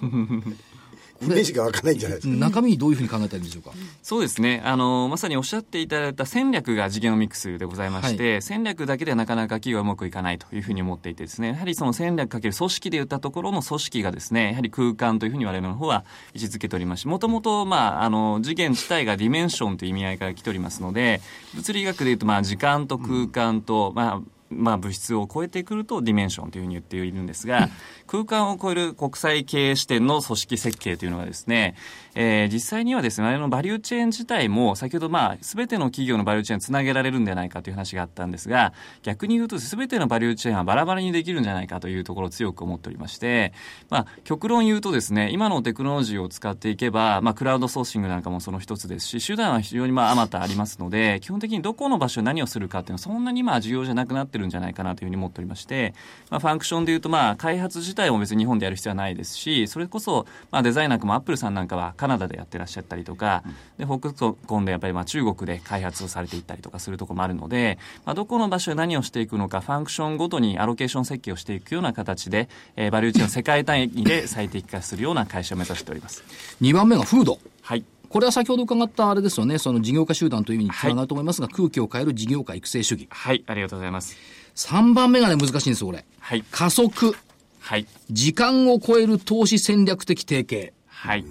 [1.22, 2.36] イメージが湧かないんじゃないですか。
[2.36, 3.72] 中身にどういうふうに考えたらいいんでしょうか？
[4.02, 4.62] そうですね。
[4.64, 21.22] あの、まさにおっしゃっていただいた戦略が次元のミックスでございまして、戦略だけではなかなか企業はうまくいかないというふうに思っていてですね、やはりその戦略かける組織で言ったところの組織がですね、やはり空間というふうに我々の方は位置づけておりまして、もともと、まあ、あの、次元自体がディメンションという意味合いから来ておりますので、
[21.56, 27.70] 物理学で言うと、まあ、時間と空間と、まあ、まあ、物質を超えてくるとディメンションというふうに言っているんですが、
[28.08, 31.76] 空間を超える国際経営視点の組織設計というのがですね、
[32.16, 43.54] えー、実際にはですね、あのバリューチェーン自体も、先ほどまあ、すべての企業のバリューチェーンをつなげられるんじゃないかという話があったんですが、逆に言うと、すべてのバリューチェーンはバラバラにできるんじゃないかというところを強く思っておりまして、
[43.90, 55.94] まあ、極論言うとですね、今のテクノロジーを使っていけば、まあ、クラウドソーシングなんかもその一つですし、手段は非常にまあ、あまたありますので、基本的にどこの場所で何をするかっていうのは、そんなにまあ、重要じゃなくなってるんじゃないかなというふうに思っておりまして、
[56.30, 63.44] まあ、ファンクションで言うと、まあ、開発自体も別に日本でやる必要はないですし、それこそ、まあ、デザイナーもアップルさんなんかはカナダでやってらっしゃったりとか、
[63.78, 76.24] で、フォックスコンでやっぱりまあ中国で開発をされていったりとかするところもあるので、まあ、どこの場所で何をしていくのか、ファンクションごとにアロケーション設計をしていくような形で、えー、バリューチェーン世界単位で最適化するような会社を目指しております。
[76.62, 77.40] 2番目がフード。
[77.62, 77.84] はい。
[78.10, 83.08] これは先ほど伺ったあれですよね、その事業家集団という意味につながると思いますが、はい、空気を変える事業家育成主義。
[83.12, 84.18] はい、ありがとうございます。
[84.56, 86.04] 3番目がね、難しいんですよ、これ。
[86.20, 86.44] はい。
[86.50, 87.16] 加速。
[87.60, 87.86] はい。
[88.10, 90.74] 時間を超える投資戦略的提携。
[90.88, 91.26] はい。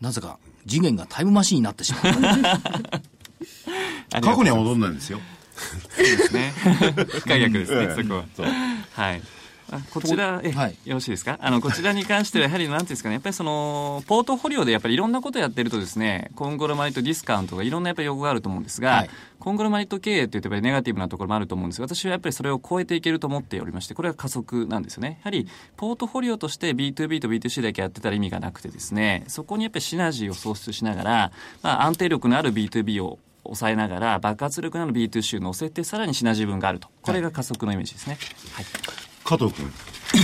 [0.00, 2.02] なぜか、次元がタイムマシンになってしまう。
[4.20, 5.20] 過去には戻んないんですよ。
[5.96, 6.52] そうですね。
[6.56, 8.24] 不可逆ですね、そこは。
[8.92, 9.22] はい。
[9.92, 11.38] こちら、え、はい、よろしいですか？
[11.40, 25.20] あの、こちらに関しては、やはり、なんていうんですかね、やっぱりその、ポートフォリオでやっぱりいろんなことやってるとですね、コンゴロマリとディスカウントがいろんなやっぱり用語があると思うんですが、はい、コングロマリット経営って言ってネガティブなところもあると思うんですが、私はやっぱりそれを超えていけると思っておりまして、これは加速なんですよね。
[25.20, 36.88] やはり、ポートフォリオとして B2B と B2C だけやってたら意味がなくてですね、そこにやっぱりシナジーを創出しながら、まあ、安定力のある B2B を抑えながら爆発力のある B2C を乗せてさらにシナジー分があると。
[37.02, 38.18] これが加速のイメージですね、
[38.52, 38.66] はい、
[39.24, 39.70] 加藤君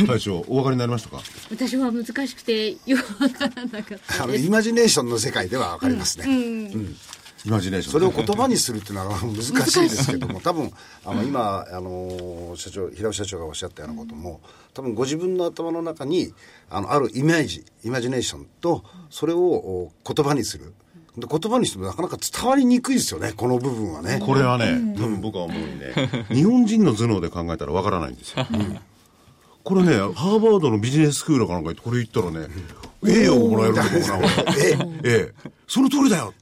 [0.06, 1.22] 大将お分かりになりましたか？
[1.50, 6.96] 私は難しくてよく分からなかったあのイマジネーションの世界では分かりますね、うん、うん。
[7.44, 10.72] イマジネーション、それを言葉にするっていうのは 難しいですけども多分
[11.04, 14.40] あの今あの社長平尾社長がおっしゃったようなことも
[14.74, 16.34] 多分ご自分の頭の中に
[16.68, 20.64] あのあるイメージイマジネーションとそれを言葉にする。
[20.64, 20.72] で
[21.16, 24.20] 言葉にしてもなかなか伝わりにくいですよねこの部分はね。
[24.24, 25.94] これはね多分僕は思うにね
[26.28, 28.78] 日本人の頭脳で考えたらわからないんですよ、うん。
[29.66, 32.46] これね、ハーバードのビジネススクールかなんか行って、これ言ったらね、
[33.04, 34.20] ええよ、もらえると思う。
[34.20, 36.32] な、ええ、ええ、その通りだよ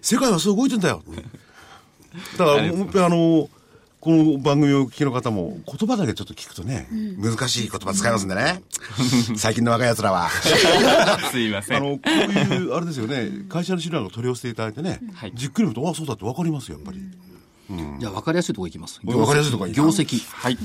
[0.00, 1.02] 世界はそう動いてんだよ。
[2.38, 3.48] だから、あの、
[4.02, 6.88] この番組をお聞きの方も、言葉だけちょっと聞くとね、
[7.18, 8.60] 難しい言葉使いますんでね。
[9.38, 10.28] 最近の若い奴らは。
[11.30, 11.76] すいません。
[11.76, 14.98] あの、こういう、あれですよね、会社の資料を取り寄せていただいてね、
[15.34, 16.98] じっくり見ると、あ、そうだって分かりますよ、やっぱり。
[18.00, 18.98] じゃあ分かりやすいところいきます。
[19.04, 20.18] 分かりやすいところ業績。
[20.26, 20.58] はい。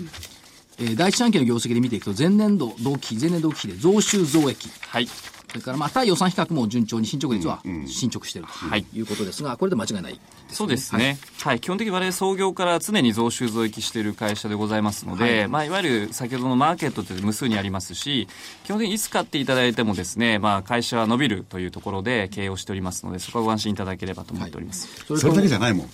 [0.80, 4.68] えー、第一四半期の業績で見ていくと、前年度同期、前年度期比で増収増益。
[4.80, 5.08] はい。
[5.50, 9.02] それからまあ対予算比較も順調に進捗率は進捗しているとい。
[9.02, 18.28] うことですが、これで間違いない、ね、そうですね、はい、はい、基本的に我々創業から常に増収増益している会社でございますので、はい、まあ、いわゆる先ほどのマーケットって無数にありますし、
[18.66, 24.88] 基本的にいつ買っていただいてもですね、まあ、会社は伸びるというところで経営をしておりますので、そこはご安心いただければと思っております。
[25.12, 25.90] はい、それだけじゃないもん？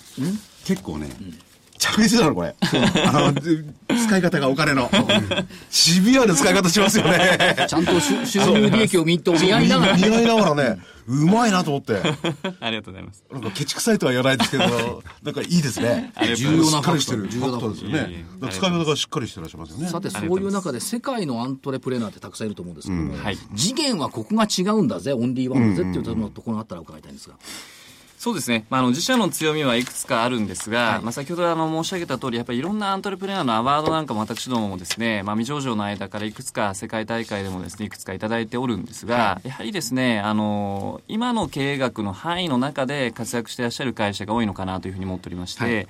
[0.64, 1.38] 結構ね、うん
[1.84, 2.54] 着実なの、これ。
[3.06, 4.90] あの、使い方がお金の。
[5.70, 7.66] シビアな使い方しますよね。
[7.68, 9.96] ちゃんと 収入利益を見と見合いながら。
[9.96, 12.00] 見合いながらね、うまいなと思って。
[12.60, 13.22] ありがとうございます。
[13.30, 16.12] なんかケチくさいとは言わないですけど、なんかいいですね。
[16.36, 18.24] 重要なファクトですよね。
[18.50, 19.88] 使い方がしっかりしてらっしゃいますよね。
[19.88, 23.14] さて、そういう中で世界のアントレプレーナーってたくさんいると思うんですけども、
[23.54, 27.36] 次元はここが違うんだぜ、オンリーワンだぜっていうところがあったら伺いたいんですが。
[28.24, 45.86] そうですね、まあ、あの自社の強みはいくつかあるんですが、はい、まあ、先ほどあの申し上げた通り、やっぱりいろんなアントレプレーナーのアワードなんかも私どももですね、まあ、未上場の間からいくつか世界大会でもですね、いくつかいただいておるんですが、はい、やはりですね、あの、今の経営学の範囲の中で活躍していらっしゃる会社が多いのかなというふうに思っておりまして、はい、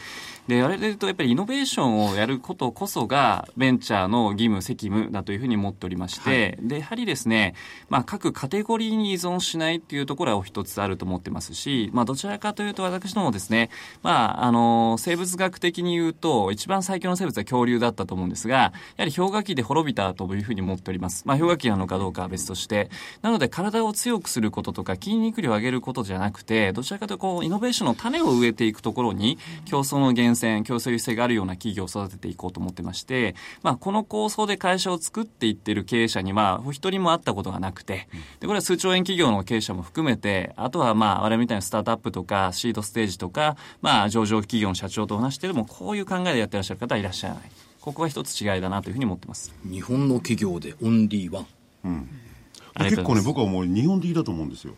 [0.47, 7.55] で、あれで言うと、やっぱりイノベーションをやることこそが、ベンチャーの義務、責務だというふうに思っておりまして、で、やはりですね、
[7.89, 13.71] まあ、各カテゴリーに依存しないっていうところはお一つあると思ってますし、まあ、どちらかというと、私どもですね、
[14.03, 21.23] まあ、あの、生物学的に言うと、一番最強の生物は恐竜だったと思うんですが、やはり氷河期で滅びたというふうに思っております。
[21.27, 22.91] まあ、氷河期なのかどうかは別として。
[23.23, 38.09] なので、体を強くすることとか、筋肉量を上げることじゃなくて、どちらかというと、こう、イノベーションの種を植えていくところに、競争の源泉、競争優勢があるような企業を育てていこうと思ってまして、まあ、この構想で会社を作っていっている経営者に、まあ、お一人も会ったことがなくて、
[38.41, 47.43] で、これは数兆円企業の経営者も含めて、あとはまあ、我々みたいなスタートアップとか、シードステージとか、まあ、上場企業の社長と話しても、こういう考えでやってらっしゃる方はいらっしゃらない。
[47.81, 49.55] ここは一つ違いだなというふうに思ってます。
[49.65, 51.47] 日本の企業でオンリーワン。
[51.85, 52.09] うん。
[52.79, 54.75] 結構ね、僕はもう日本的だと思うんですよ。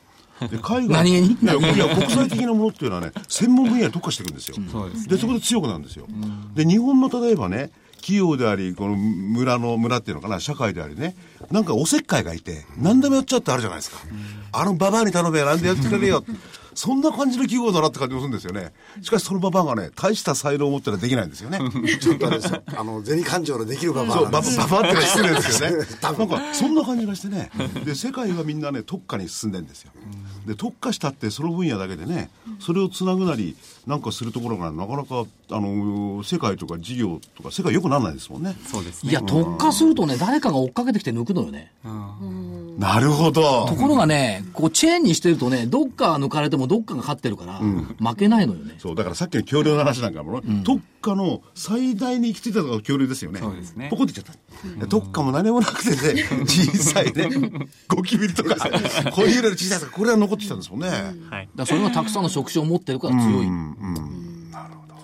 [0.51, 0.88] で海外。
[0.88, 6.07] 何気にいやいや国際的なものっていうのはね専門分野に特化していくんですよ、そうですでそこで強くなるんですよ、
[6.55, 11.16] で日本の例えばね企業でありこの村の村っていうのかな社会でありね
[11.51, 13.99] なんかおせっかいがいて何でもやっちゃうってあるじゃないですか、
[14.53, 16.24] あのババアに頼めよなんでやってくれるよ
[16.77, 18.72] そんな感じの企業だなって感じがするんですよね
[19.03, 21.59] しかしそのババアがね大した才能を持ってのはできないんですよね
[22.01, 25.87] ちょっとあれですよあの銭勘定のできるババアそう、ババなんですババってのは失礼ですよね。
[26.03, 27.51] なんか、そんな感じがしてね。
[27.85, 29.93] で、世界はみんなね、特化に進んでんですよ。
[30.47, 33.57] で、特化したってその分野だけでね、それをつなぐなり、
[33.87, 38.57] なんかするところがなかなか、あの、世界とか事業とか、世界良くならないですもんね。
[38.66, 41.70] そうですねいや、特化するとね、誰かが追っかけてきて抜くのよね。
[42.78, 43.76] なるほどと。
[43.76, 48.74] ころがね、こう、チェーンにしてるとね、どっか抜かれてもどっかが勝ってるから、負けないのよね。
[48.78, 53.39] そう、だからさっきの恐竜の話なんかも、特化の最大に行き着いたのが恐竜ですよね。
[53.39, 54.32] そうですねポコってちゃった。
[54.80, 57.28] で特化も何もなくてね、小さいね、
[57.89, 58.57] ゴキブリとか、
[59.12, 60.89] こういうの小さいとか、これは残ってきたんですもんね。
[60.89, 63.47] はいだからそれがたくさんの職種を持ってるから強い。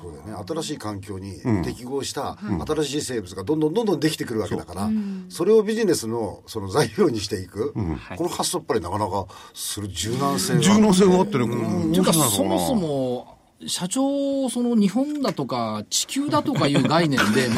[0.02, 0.44] そうだよね。
[0.48, 4.90] 新しい環境に適合した新しい生物がどんどんどんどんできてくるわけだから、
[5.28, 10.60] それをビジネスのその材料にしていく、この発想やっぱりなかなかする柔軟性が。
[10.60, 11.88] 柔軟性があってね、こう。
[11.88, 17.54] っていうか、面白いのかなそもそも、社長、その日本だとか地球だとかいう概念で 考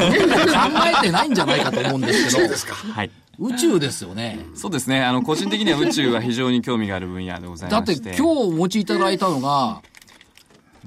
[1.01, 2.47] えてないんじゃないかと思うんですけど、
[2.93, 3.11] はい。
[3.39, 4.39] 宇宙ですよね。
[4.53, 5.03] そうですね。
[5.03, 7.91] あの個人的には宇宙は非常に興味がある分野でございだって。
[7.91, 9.81] まして今日お持ちいただいたのが、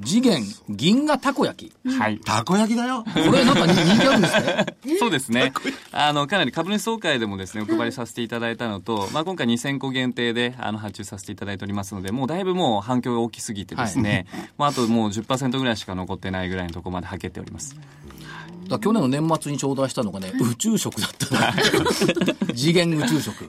[0.05, 1.89] 次元銀河たこ焼き。
[1.89, 3.05] はいたこ焼きだよ。
[3.13, 4.67] これなんか人気あるんですね。
[4.99, 5.53] そうですね。
[5.93, 14.27] あの、かなり株主総会でもですね、お配りさせていただいたのと、まあ、今回2000個限定で、あの、発注させていただいておりますので、もうだいぶもう反響が大きすぎてですね、
[14.59, 17.77] まあ、あともう10%ぐらいしか残ってないぐらいのところまではけております。
[18.77, 21.91] 去年の年末に頂戴したのがね、宇宙食だったの
[22.55, 23.49] 次元宇宙食。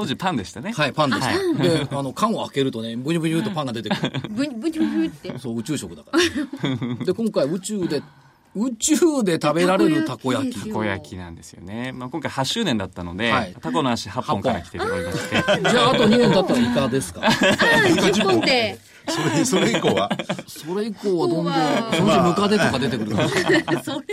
[0.00, 0.72] 当時パンでしたね。
[0.72, 1.88] はい、パンです。
[1.90, 4.20] で、あの、缶を開けるとね、ブニュブニュとパンが出てくる。
[4.30, 5.38] ブニブニブニって。
[5.38, 7.04] そう、宇宙食だから。
[7.04, 8.02] で、今回宇宙で、
[8.54, 10.58] 宇宙で食べられるたこ焼き。
[10.58, 11.92] たこ焼きなんですよね。
[11.92, 18.78] まあ、今回8周年だったので、はいタコの足8本から来ておりまして、じゃあ、あと2年経ったらイカですか？10本で。
[19.06, 20.08] それ、それ以降は？
[20.46, 21.54] それ以降はどんどん、
[21.92, 23.16] そのうちムカデとか出てくる。
[23.84, 24.06] それ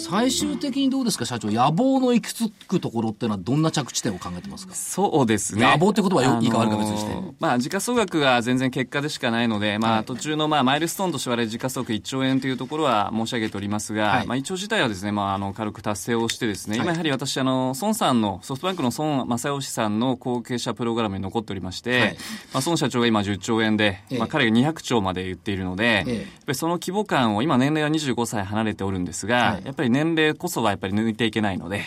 [0.00, 1.50] 最終的にどうですか、社長？
[1.50, 4.74] 野望の行き着くところってのはどんな着地点を考えてますか？
[4.74, 5.70] そうですね。
[5.70, 7.14] 野望って言葉はよあのーいいか悪いか別にして。
[7.38, 14.26] まあ、時価総額は全然結果でしかないので、まあ、途中の、まあ、マイルストーンとしては時価総額1兆円というところは申し上げておりますが、はい。
[14.26, 16.86] まあ、1兆自体はですね、まあ、あの、軽く達成をしてですね、はい。
[16.86, 22.16] 今やはり私、あの、孫さんの、ソフトバンクの孫正義さんの後継者プログラムに残っておりまして、はい。
[22.54, 24.18] まあ、孫社長が今10兆円で、ええ。
[24.18, 26.14] まあ、彼が200兆まで言っているので、ええ。
[26.16, 29.64] やっぱりその規模感を、今年齢は25歳離れておるんですが、はい。
[29.64, 31.84] やっぱり年齢こそはやっぱり抜いていけないので、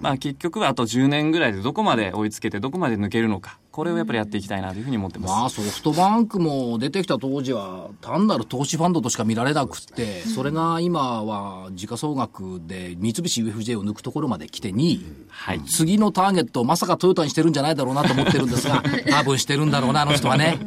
[0.00, 5.30] まあ結局はあと10年ぐらいでどこまで追いつけてどこまで抜けるのか、これをやっぱりやっていきたいなというふうに思ってます。
[5.30, 15.04] まあソフトバンクも出てきた当時は単なる投資ファンドとしか見られなくって、それが今は時価総額で三菱 UFJ を抜くところまで来て2位。
[15.28, 15.60] はい。
[15.62, 20.58] 次のターゲットをまさかトヨタにしてるんじゃないだろうなと思ってるんですが、 多分してるんだろうな、あの人はね。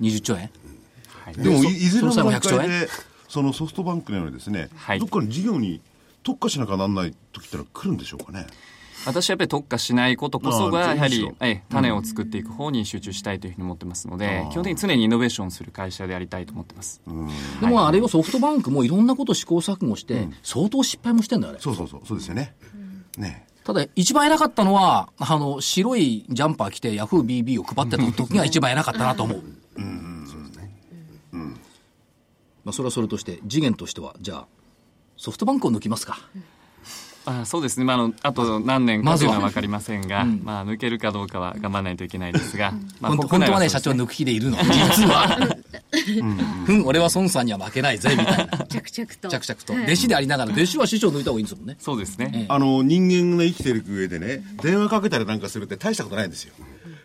[0.00, 0.50] 20兆円？
[1.36, 2.58] でもいいずれのその際も100段兆円？
[2.58, 2.88] 階で
[3.30, 4.98] そのソフトバンクのようにですね、はい。
[4.98, 5.80] どっかの事業に
[6.24, 8.46] 特化しなきゃなんない時ってのは来るんでしょうかね。
[9.06, 11.32] 私はやっぱり特化しないことこそあが、やはり
[11.70, 17.00] 種を作っていく方に集中したいというふうに思ってますのであ、基本的に常にイノベーションする会社でありたいと思ってます。
[17.60, 21.62] でもあれをソフトバンクもいろんなこと試行錯誤して、相当失敗もしてんだよ、あれ。
[21.62, 22.54] そうそうそうそうですよね、
[23.16, 23.46] ね。
[23.64, 29.42] ただ、一番偉かったのは、あの、白いジャンパー着てヤフー BB を配ってた時が一番偉かったなと思う。
[32.64, 34.46] まあ、それはそれとして、次元としては、じゃあ、
[35.16, 36.18] ソフトバンクを抜きますか。
[37.26, 44.56] あそうですね、まあ、あのあと何年かまずはというのは分かりませんが、まあ、抜けるかどうかは頑張らないといけないですが、まあ、本当はね、社長抜く気でいるの。
[44.56, 45.38] 実は。
[46.68, 48.66] うん、俺は孫さんには負けないぜ、みたいな。
[48.66, 49.28] 着々と。
[49.28, 49.74] 着々と。
[49.74, 51.76] 弟子でありながら、弟子は師匠抜いた方がいいんですもんね。
[51.78, 52.46] そうですね。
[52.48, 56.54] あの人間が生きていく上でね電話かけたりなんかするって大したことないんですよ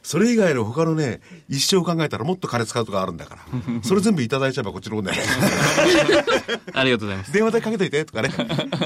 [0.05, 3.41] それ以外の他のね一生考えたらもっと金使うとかあるんだから。
[3.81, 5.23] それ全部いただいちゃえばこっちのもんだよ
[6.73, 7.31] ありがとうございます。
[7.31, 8.29] 電話代かけといてとかね。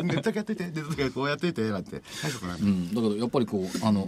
[0.01, 2.01] ネットやっといてネットこうやっといてなんて。
[2.61, 4.07] うん、だけどやっぱりこうあの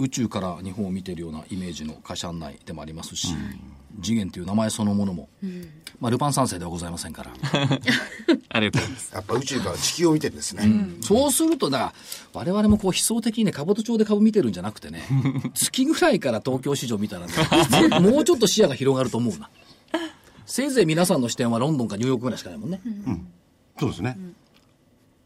[0.00, 3.36] 宇宙から日本を見てるようなイメージの会社案内でもありますし、
[4.02, 5.28] 次元という名前そのものも、
[6.00, 7.30] まあ、ルパン三世ではございませんから、
[8.48, 9.14] ありがとうございます。
[9.14, 15.02] やっぱ宇宙から地球を見てるんですね、そうするとだから我々もこう悲壮的にね兜町で株見てるんじゃなくてね
[15.54, 17.32] 月ぐらいから東京市場見たらね
[18.00, 19.50] もうちょっと視野が広がると思うな。
[20.46, 22.80] せいぜい皆さんの視点はロンドンかニューヨークぐらいしかないもんね、
[23.78, 24.16] そうですね、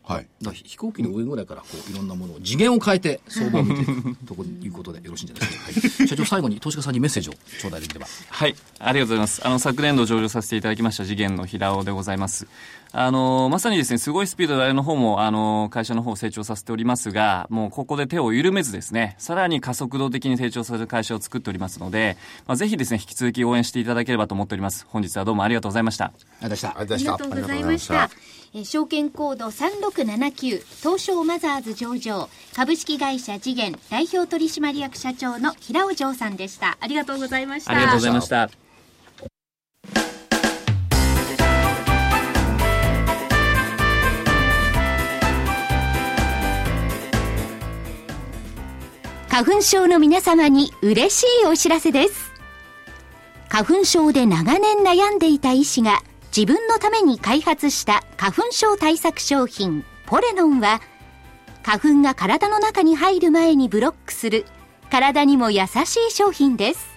[0.04, 0.26] はい。
[0.52, 9.46] 飛行機の上ぐらいからこういろんなものを次元を変えて相場を見ていくとこいうことでよろしいんじゃないですか、はい、社長最後に投資家さんにメッセージを頂戴できればはい、ありがとうございます。
[9.46, 12.46] あの、昨年度上場させていただきました次元の平尾でございます。
[12.92, 24.86] あの、まさにですね、すごいスピードであれの方も、あの、会社の方を成長させておりますが、もうここで手を緩めずですね、さらに加速度的に成長させる会社を作っておりますので、まあ、ぜひですね、引き続き応援していただければと思っております。
[24.88, 26.06] 本日はどうもありがとうございました。
[26.06, 26.10] あ
[26.42, 36.76] りがとうございましたありがとうございましたえー証券コード3679東証マザーズ上場株式会社次元代表取締役社長の平尾城さんでした。
[36.80, 37.72] ありがとうございました。
[37.72, 38.50] ありがとうございました。
[49.30, 52.32] 花粉症の皆様に嬉しいお知らせです。
[53.48, 56.02] 花粉症で長年悩んでいた医師が
[56.34, 60.80] 自分のために開発した花粉症対策商品ポレノンは
[61.62, 64.46] 花粉が体の中に入る前にブロックする
[64.90, 66.88] 体にも優しい商品です。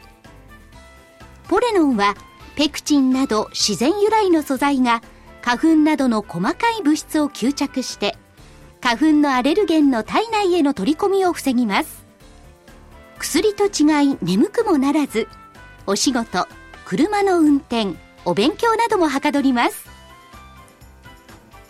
[1.50, 2.16] ポレノンは
[2.56, 5.02] ペクチンなど自然由来の素材が
[5.42, 8.16] 花粉などの細かい物質を吸着して
[8.82, 12.06] 花粉のアレルゲンの体内への取り込みを防ぎます。
[13.20, 15.28] 薬と違い眠くもならず
[15.86, 16.48] お仕事
[16.86, 19.86] 車の運転お勉強などもはかどります。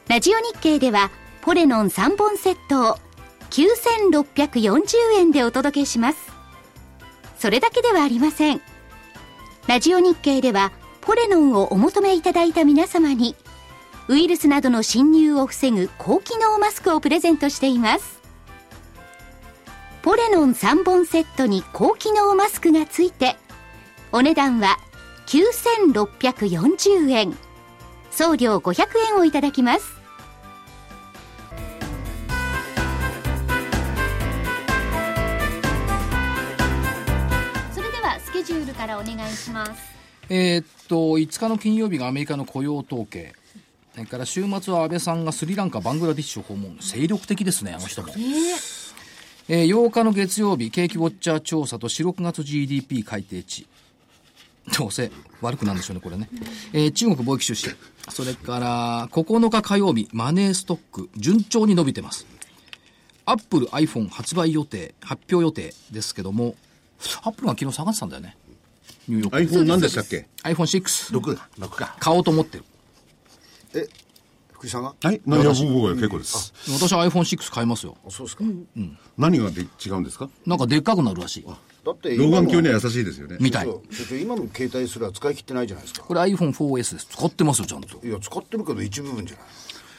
[0.08, 2.98] ラジオ日経ではポレノン3本セットを
[3.52, 6.32] 9640円でお届けします。
[7.38, 8.62] それだけではありません。
[9.68, 13.36] ラジオ日経ではポレノンをお求めいただいた皆様に
[14.08, 18.22] ウイルスなどの侵入を防ぐ高機能マスクをプレゼントしています。
[20.04, 23.36] ポレノン3本セットに高機能マスクがついて
[24.12, 24.78] お値段は
[25.26, 27.36] 9640円。
[28.12, 29.96] 送料500円をいただきます。
[37.74, 39.72] それではスケジュールからお願いします。
[40.30, 43.34] えーっと5日の金曜日がアメリカの雇用統計。
[43.94, 46.78] それから週末は安倍さんがスリランカバングラディッシュを訪問。
[46.82, 48.10] 精力的ですねあの人も。
[49.48, 53.68] えー8日の月曜日、景気ウォッチャー調査と4、6月 GDP 改定値。
[54.78, 55.12] どうせ
[55.42, 56.30] 悪くなるんでしょうね、これね。
[56.74, 57.70] えー中国貿易収支。
[58.10, 62.26] それから、9日火曜日、マネーストック、順調に伸びてます。
[63.26, 66.56] アップル iPhone 発売予定、発表予定ですけども、
[67.24, 68.38] アップルが昨日下がってたんだよね。
[69.08, 69.54] ニューヨーク。
[69.56, 71.20] iPhone 何でしたっけ？iPhone6。
[71.20, 71.50] ?6 だ。
[71.60, 71.96] 6か。
[72.00, 72.64] 買おうと思ってる。
[73.76, 73.88] え
[74.52, 74.96] 福井さんが？
[75.02, 75.22] はい。
[75.26, 76.54] 何が僕は結構です。
[76.80, 77.98] 私は iPhone6 買いますよ。
[78.08, 78.44] あそうですか、
[79.18, 80.30] 何がで違うんですか？
[80.46, 81.46] なんかでっかくなるらしい。
[81.86, 83.38] だって老眼鏡には優しいですよね。
[83.40, 83.68] みたい。
[84.20, 87.08] 今の携帯すら使い切ってないじゃないですかこれ iPhone4S です。
[87.12, 88.06] 使ってますよ、ちゃんと。
[88.06, 89.46] いや使ってるけど一部分じゃない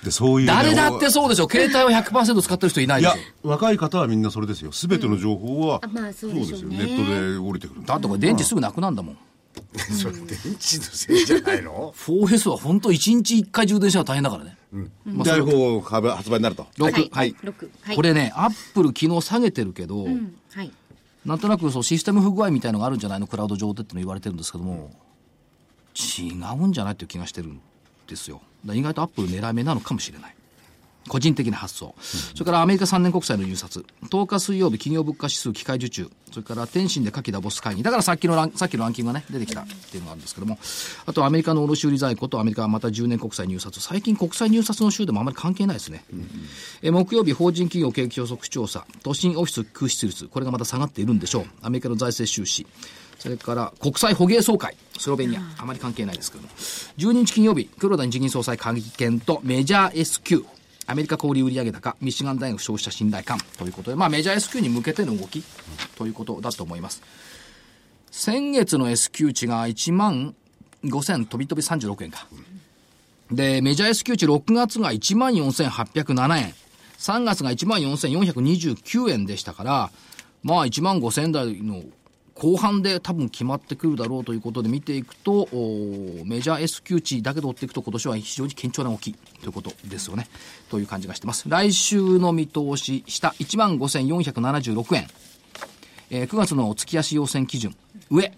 [0.04, 0.52] で、そういうね。
[0.52, 1.48] 誰だってそうでしょ。
[1.48, 4.72] 携帯を100%使ってる人いないいやでしょ。、若い方はみんなそれですよ。
[4.72, 7.84] すべての情報は、あまあそうでしょうねネットで降りてくる。
[7.84, 9.18] だってこれ電池すぐなくなんだもん。
[9.94, 14.56] それ電池のせいじゃないの？4S は本当1日1回充電したら大変だからね。
[15.04, 15.80] まあで、それ iPhone
[16.16, 16.66] 発売になると。
[16.78, 17.10] 6。
[17.12, 17.34] はい。
[17.34, 20.72] 6はいこれね、アップル昨日下げてるけど、うんはい
[21.26, 24.92] なんとなくそうシステム不具合みたいのがあるんじゃないのクラウド上でっての言われてるんですけども、
[25.96, 27.60] 違うんじゃないっていう気がしてるん
[28.06, 28.40] ですよ。
[28.64, 30.36] だ意外とアップル狙い目なのかもしれない。
[31.08, 31.94] 個人的な発想。
[32.34, 33.84] それからアメリカ3年国債の入札。
[34.10, 36.10] 10日水曜日、企業物価指数機械受注。
[36.30, 37.82] それから天津で夏季ダボス会議。
[37.82, 40.58] だからさっきのラン、さっきのランキングがね、出てきたっていうのがあるんですけども。
[41.06, 43.80] あとアメリカの卸売在庫とアメリカはまた10年国債入札。
[43.80, 46.04] 最近国債入札の週でもあまり関係ないですね。
[46.82, 48.86] え木曜日、法人企業景気予測調査。
[49.02, 50.26] 都心オフィス空室率。
[50.26, 51.46] これがまた下がっているんでしょう。
[51.62, 52.66] アメリカの財政収支。
[53.18, 56.50] それから国際捕鯨総会、スロベニア、あまり関係ないですけども、
[56.98, 60.44] 12日金曜日、黒田日銀総裁会見とメジャー S q
[60.88, 65.42] アメリカ小売売上高、ミシガン大学消費者信頼感ということで、まあメジャー S q に向けての動き
[65.96, 67.02] ということだと思います。
[68.12, 70.34] 先月の S q 値が1万
[70.84, 72.28] 5000飛び飛び36円か。
[73.32, 76.54] で、メジャー S q 値6月が1万4807円。
[76.98, 79.90] 3月が1万4429円でしたから、
[80.44, 81.82] まあ1万5000台の
[82.36, 90.28] 後半で多分決まってくるだろうということで見ていくと、おメジャー S q 値だけで追っていくと今年は非常に堅調な動きということですよね。
[90.70, 91.48] という感じがしてます。
[91.48, 95.08] 来週の見通し、下1万5476円。
[96.10, 97.74] えー9月の月足要線基準、
[98.10, 98.30] 上、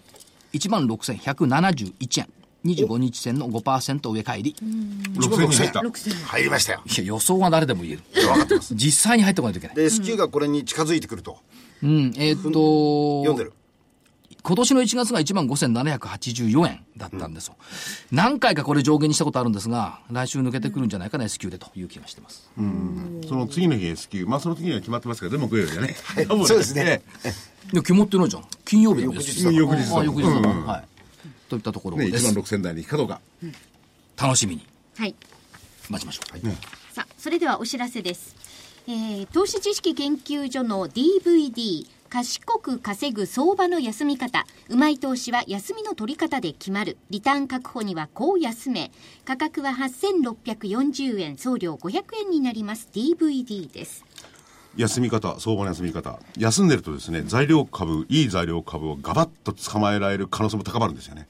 [0.53, 2.29] 1万6171円。
[2.65, 4.55] 25日線の5%上返り。
[4.59, 5.81] 6000に入った。
[5.81, 8.01] 入りましたよいや、予想は誰でも言える。
[8.71, 9.75] 実際に入ってこないといけない。
[9.75, 11.39] で S q がこれに近づいてくると
[11.81, 13.53] うん、えーっと、読んでる
[14.49, 17.55] 今年の1月が1万5784円だったんですよ、
[18.11, 22.49] 何回かこれ上限にしたことあるんですが、来週抜けてくるんじゃないかな、S q でという気がしてます。
[23.27, 25.95] その次の日 S q まあその次には決まってますけど、でも木曜日だね。
[26.47, 27.03] そうですね。
[27.71, 28.43] いや、決まってないじゃん。
[28.65, 30.87] 金曜日の翌日だあ、翌日だ、うんはい。
[31.47, 32.33] といったところね、1です。
[32.33, 33.21] 万6000台に行くかどうか。
[34.17, 34.65] 楽しみに
[34.97, 35.15] はい
[35.89, 36.39] 待ちましょう。
[36.93, 38.35] さあそれではお知らせです、
[38.87, 48.91] えー投資知識研究所の DVD 賢く稼ぐ相場の休み方うまい投資は休みの取り方で決まるリターン確保にはこう休め
[49.25, 54.03] 価格は8640円送料500円になります DVD です
[54.75, 56.19] 休み方、相場の休み方。
[56.37, 61.27] 休んでるとですね、材料株、いい材料株をガバッと捕まえられる可能性も高まるんですよね。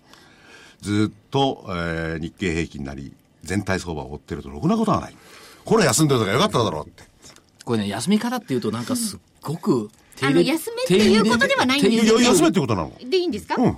[0.81, 3.13] ずっと、えー日経平均なり、
[3.43, 5.15] 全体相場を追ってるとろくなことはない。
[5.63, 7.03] これ休んでるとかよかっただろうって。
[7.63, 12.91] これね、休み方っていうとなんかすっごく低レベル、あの休めっていうことではないんですいや、休めってことなの。
[12.99, 13.77] でいいんですか、うん。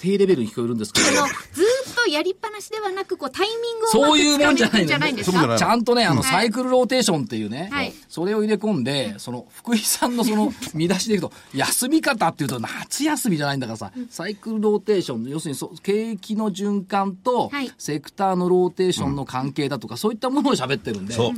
[0.00, 1.08] 低レベルに聞こえるんですけど。
[1.08, 4.88] あのずーっとやりっぱなしではなくこうタイミングをそういうもんじゃないの。
[4.88, 6.30] じゃないんですかちゃんとね、あの、はい。
[6.30, 7.92] サイクルローテーションっていうね、はい。
[8.08, 21.32] それを入れ込んで、その、福井さんのその、 見出しでいくと、休み方っていうと、夏休みじゃないんだからさ、サイクルローテーション、要するにそう、景気の循環とはい、セクターのローテーションの関係だとか、そういったものを喋ってるんで、そう。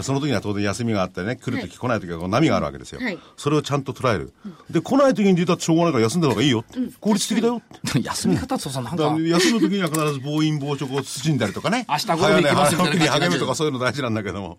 [0.00, 3.00] その時には当然休みがあってね、来る時来ない時はこう波があるわけですよ。
[3.00, 4.32] はいそれをちゃんと捉える。
[4.70, 6.64] で、来ない時に出たってしょうがないから休んだ方がいいよ。
[7.00, 7.60] 効率的だよ。
[8.02, 11.84] 休み方ってさ、なんか休む時には必ず暴飲暴食を慎んだりとかね。
[11.88, 14.58] 明日ゴルフ行きますみたいな感じ早寝早起きに励むとかそういうの大事なんだけども。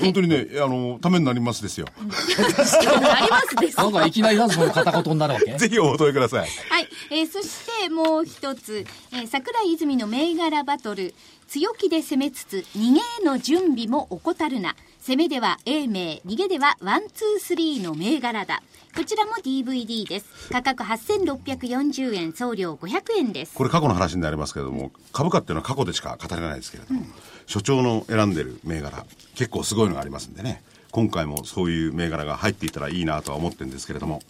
[0.00, 1.86] 本当にね、あの、ためになりますですよ。
[1.98, 5.58] ありますですなんかいきなりなんでその片言になるわけ？
[5.58, 6.40] ぜひお求めください。
[6.40, 11.14] はい、えーそしてもう一つ、えー桜井泉の銘柄バトル
[11.50, 14.76] 強気で攻めつつ逃げへの準備も怠るな。
[15.00, 18.62] 攻めでは A 名逃げではワンツースリーの銘柄だ。
[18.96, 20.26] こちらも DVD です。
[20.52, 23.54] 価格8640円送料500円です。
[23.56, 27.02] これ過去の話になりますけれども、株価っていうのは過去でしか語れないですけれども、
[27.46, 34.22] 所長の選んでる銘柄、結構すごいのがありますんでね、今回もそういう銘柄が入っていたらいいなとは思ってるんですけれども、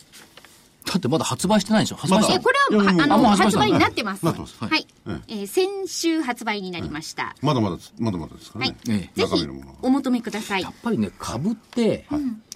[0.93, 1.97] だってまだ発売してないでしょ？
[1.97, 4.25] 発売したのえこれは、あのあもう発売になってます。
[4.25, 4.57] なってます。
[4.65, 4.87] はい、
[5.29, 8.89] えー先週発売になりました、まだまだ、まだまだですからはい。
[8.89, 9.21] ね。、え。
[9.21, 9.75] ぜひ中身のものは。
[9.83, 10.63] お求めください。
[10.63, 12.07] やっぱりね、株って、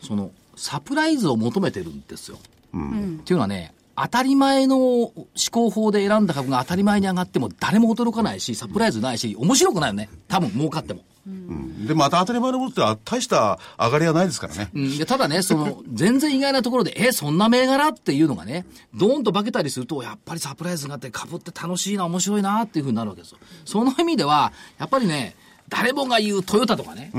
[0.03, 2.39] その、サプライズを求めてるんですよ。
[2.39, 5.13] っていうのはね、当たり前の思
[5.53, 10.09] 考法で選んだ株が当たり前に上がっても誰も驚かないし、サプライズないし、面白くないよね。
[10.27, 11.03] 多分儲かっても。
[11.27, 14.71] うんで、また当たり前のものっては大した上がりはないですからね。
[14.75, 23.39] うん、でただね、その、全然意外なところで、え、そんな銘柄っていうのがね、ドーンと化けたりすると、やっぱりサプライズがあって、株って楽しいな、面白いなっていうふうになるわけですよ。
[23.65, 25.37] その意味では、やっぱりね、
[25.69, 27.11] 誰もが言うトヨタとかね、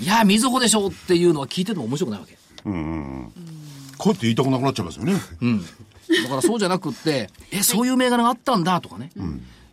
[0.00, 2.38] いや、みずほでしょっていうのは聞いてても面白くないわけ。
[3.98, 5.14] こうやって言いたくなくなっちゃいますよね。
[6.22, 9.10] だからそうじゃなくって、え、そういう銘柄があったんだとかね。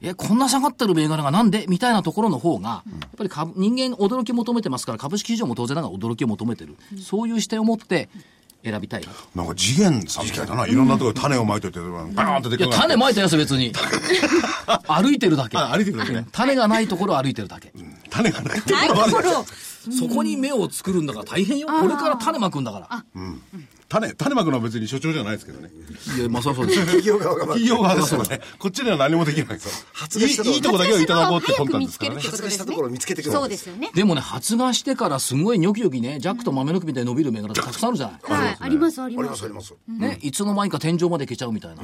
[0.08, 1.66] え、こんな下がってる銘柄がなんで？
[1.68, 6.76] みたいなところの方が、やっぱり株人間驚きを求めてますから、株式市場も当然ながら驚きを求めてる。
[7.02, 8.10] そういう視点を持って
[8.64, 10.68] 選びたいなんか次元さんみたいだな。
[10.68, 13.72] いろんなところで種をまいといて、バーンと出いや、種まいたやつ別に。
[14.88, 15.58] 歩いてるだけ。
[15.58, 17.74] あ歩いてるだけね種がないところを歩いてるだけ。
[18.10, 18.62] 種がない。
[18.66, 19.46] ないところ
[19.90, 21.68] そこに芽を作るんだから大変よ。
[21.68, 23.06] これから種まくんだから。
[23.90, 25.70] 種、種まくのは別に所長じゃないですけどね。
[26.18, 26.80] いや、まあそうそうです。
[26.86, 28.42] 企業側がまあ企業側ですからね。
[28.60, 29.72] こっちでは何もできないですよ。
[29.94, 32.22] 発芽したとこいいとこだけをいただこうって魂胆ですからね。
[32.22, 38.40] 発芽したところを見つけてくるそうですよねでもね、発芽してからすごいニョキニョキね、ジャックと豆の木みたいに伸びる銘柄たくさんあるじゃない。
[38.42, 41.82] はいありますありありまますすありますね、いつの間にか天井までいけちゃうみたいな、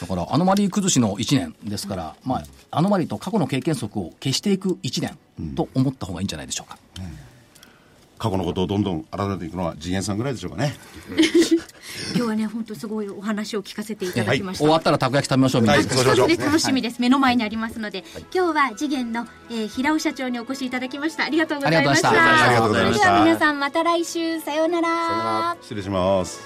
[0.00, 6.78] だからアノマリ崩しの1年ですから、まあ、アノマリと過去の経験則を消していく1年と思った方がいいんじゃないでしょうか。
[8.22, 10.76] 過去のことをどんどん改めていくのは次元さんぐらいでしょうかね。
[12.14, 15.76] 今日はね本当すごいお話を聞かせていただきました、終わったらたこ焼き食べましょうみんな。
[15.76, 16.28] ではいそうしましょう。
[16.28, 21.24] ね楽しみです、目の前にありますので、今日は次元の、えー平尾社長にお越しいただきました。
[21.24, 22.10] ありがとうございました。
[22.10, 22.42] ありがとうございました。
[22.46, 23.02] ありがとうございました。
[23.02, 24.40] それでは皆さんまた来週。
[24.40, 25.56] さようなら。
[25.60, 26.40] 失礼します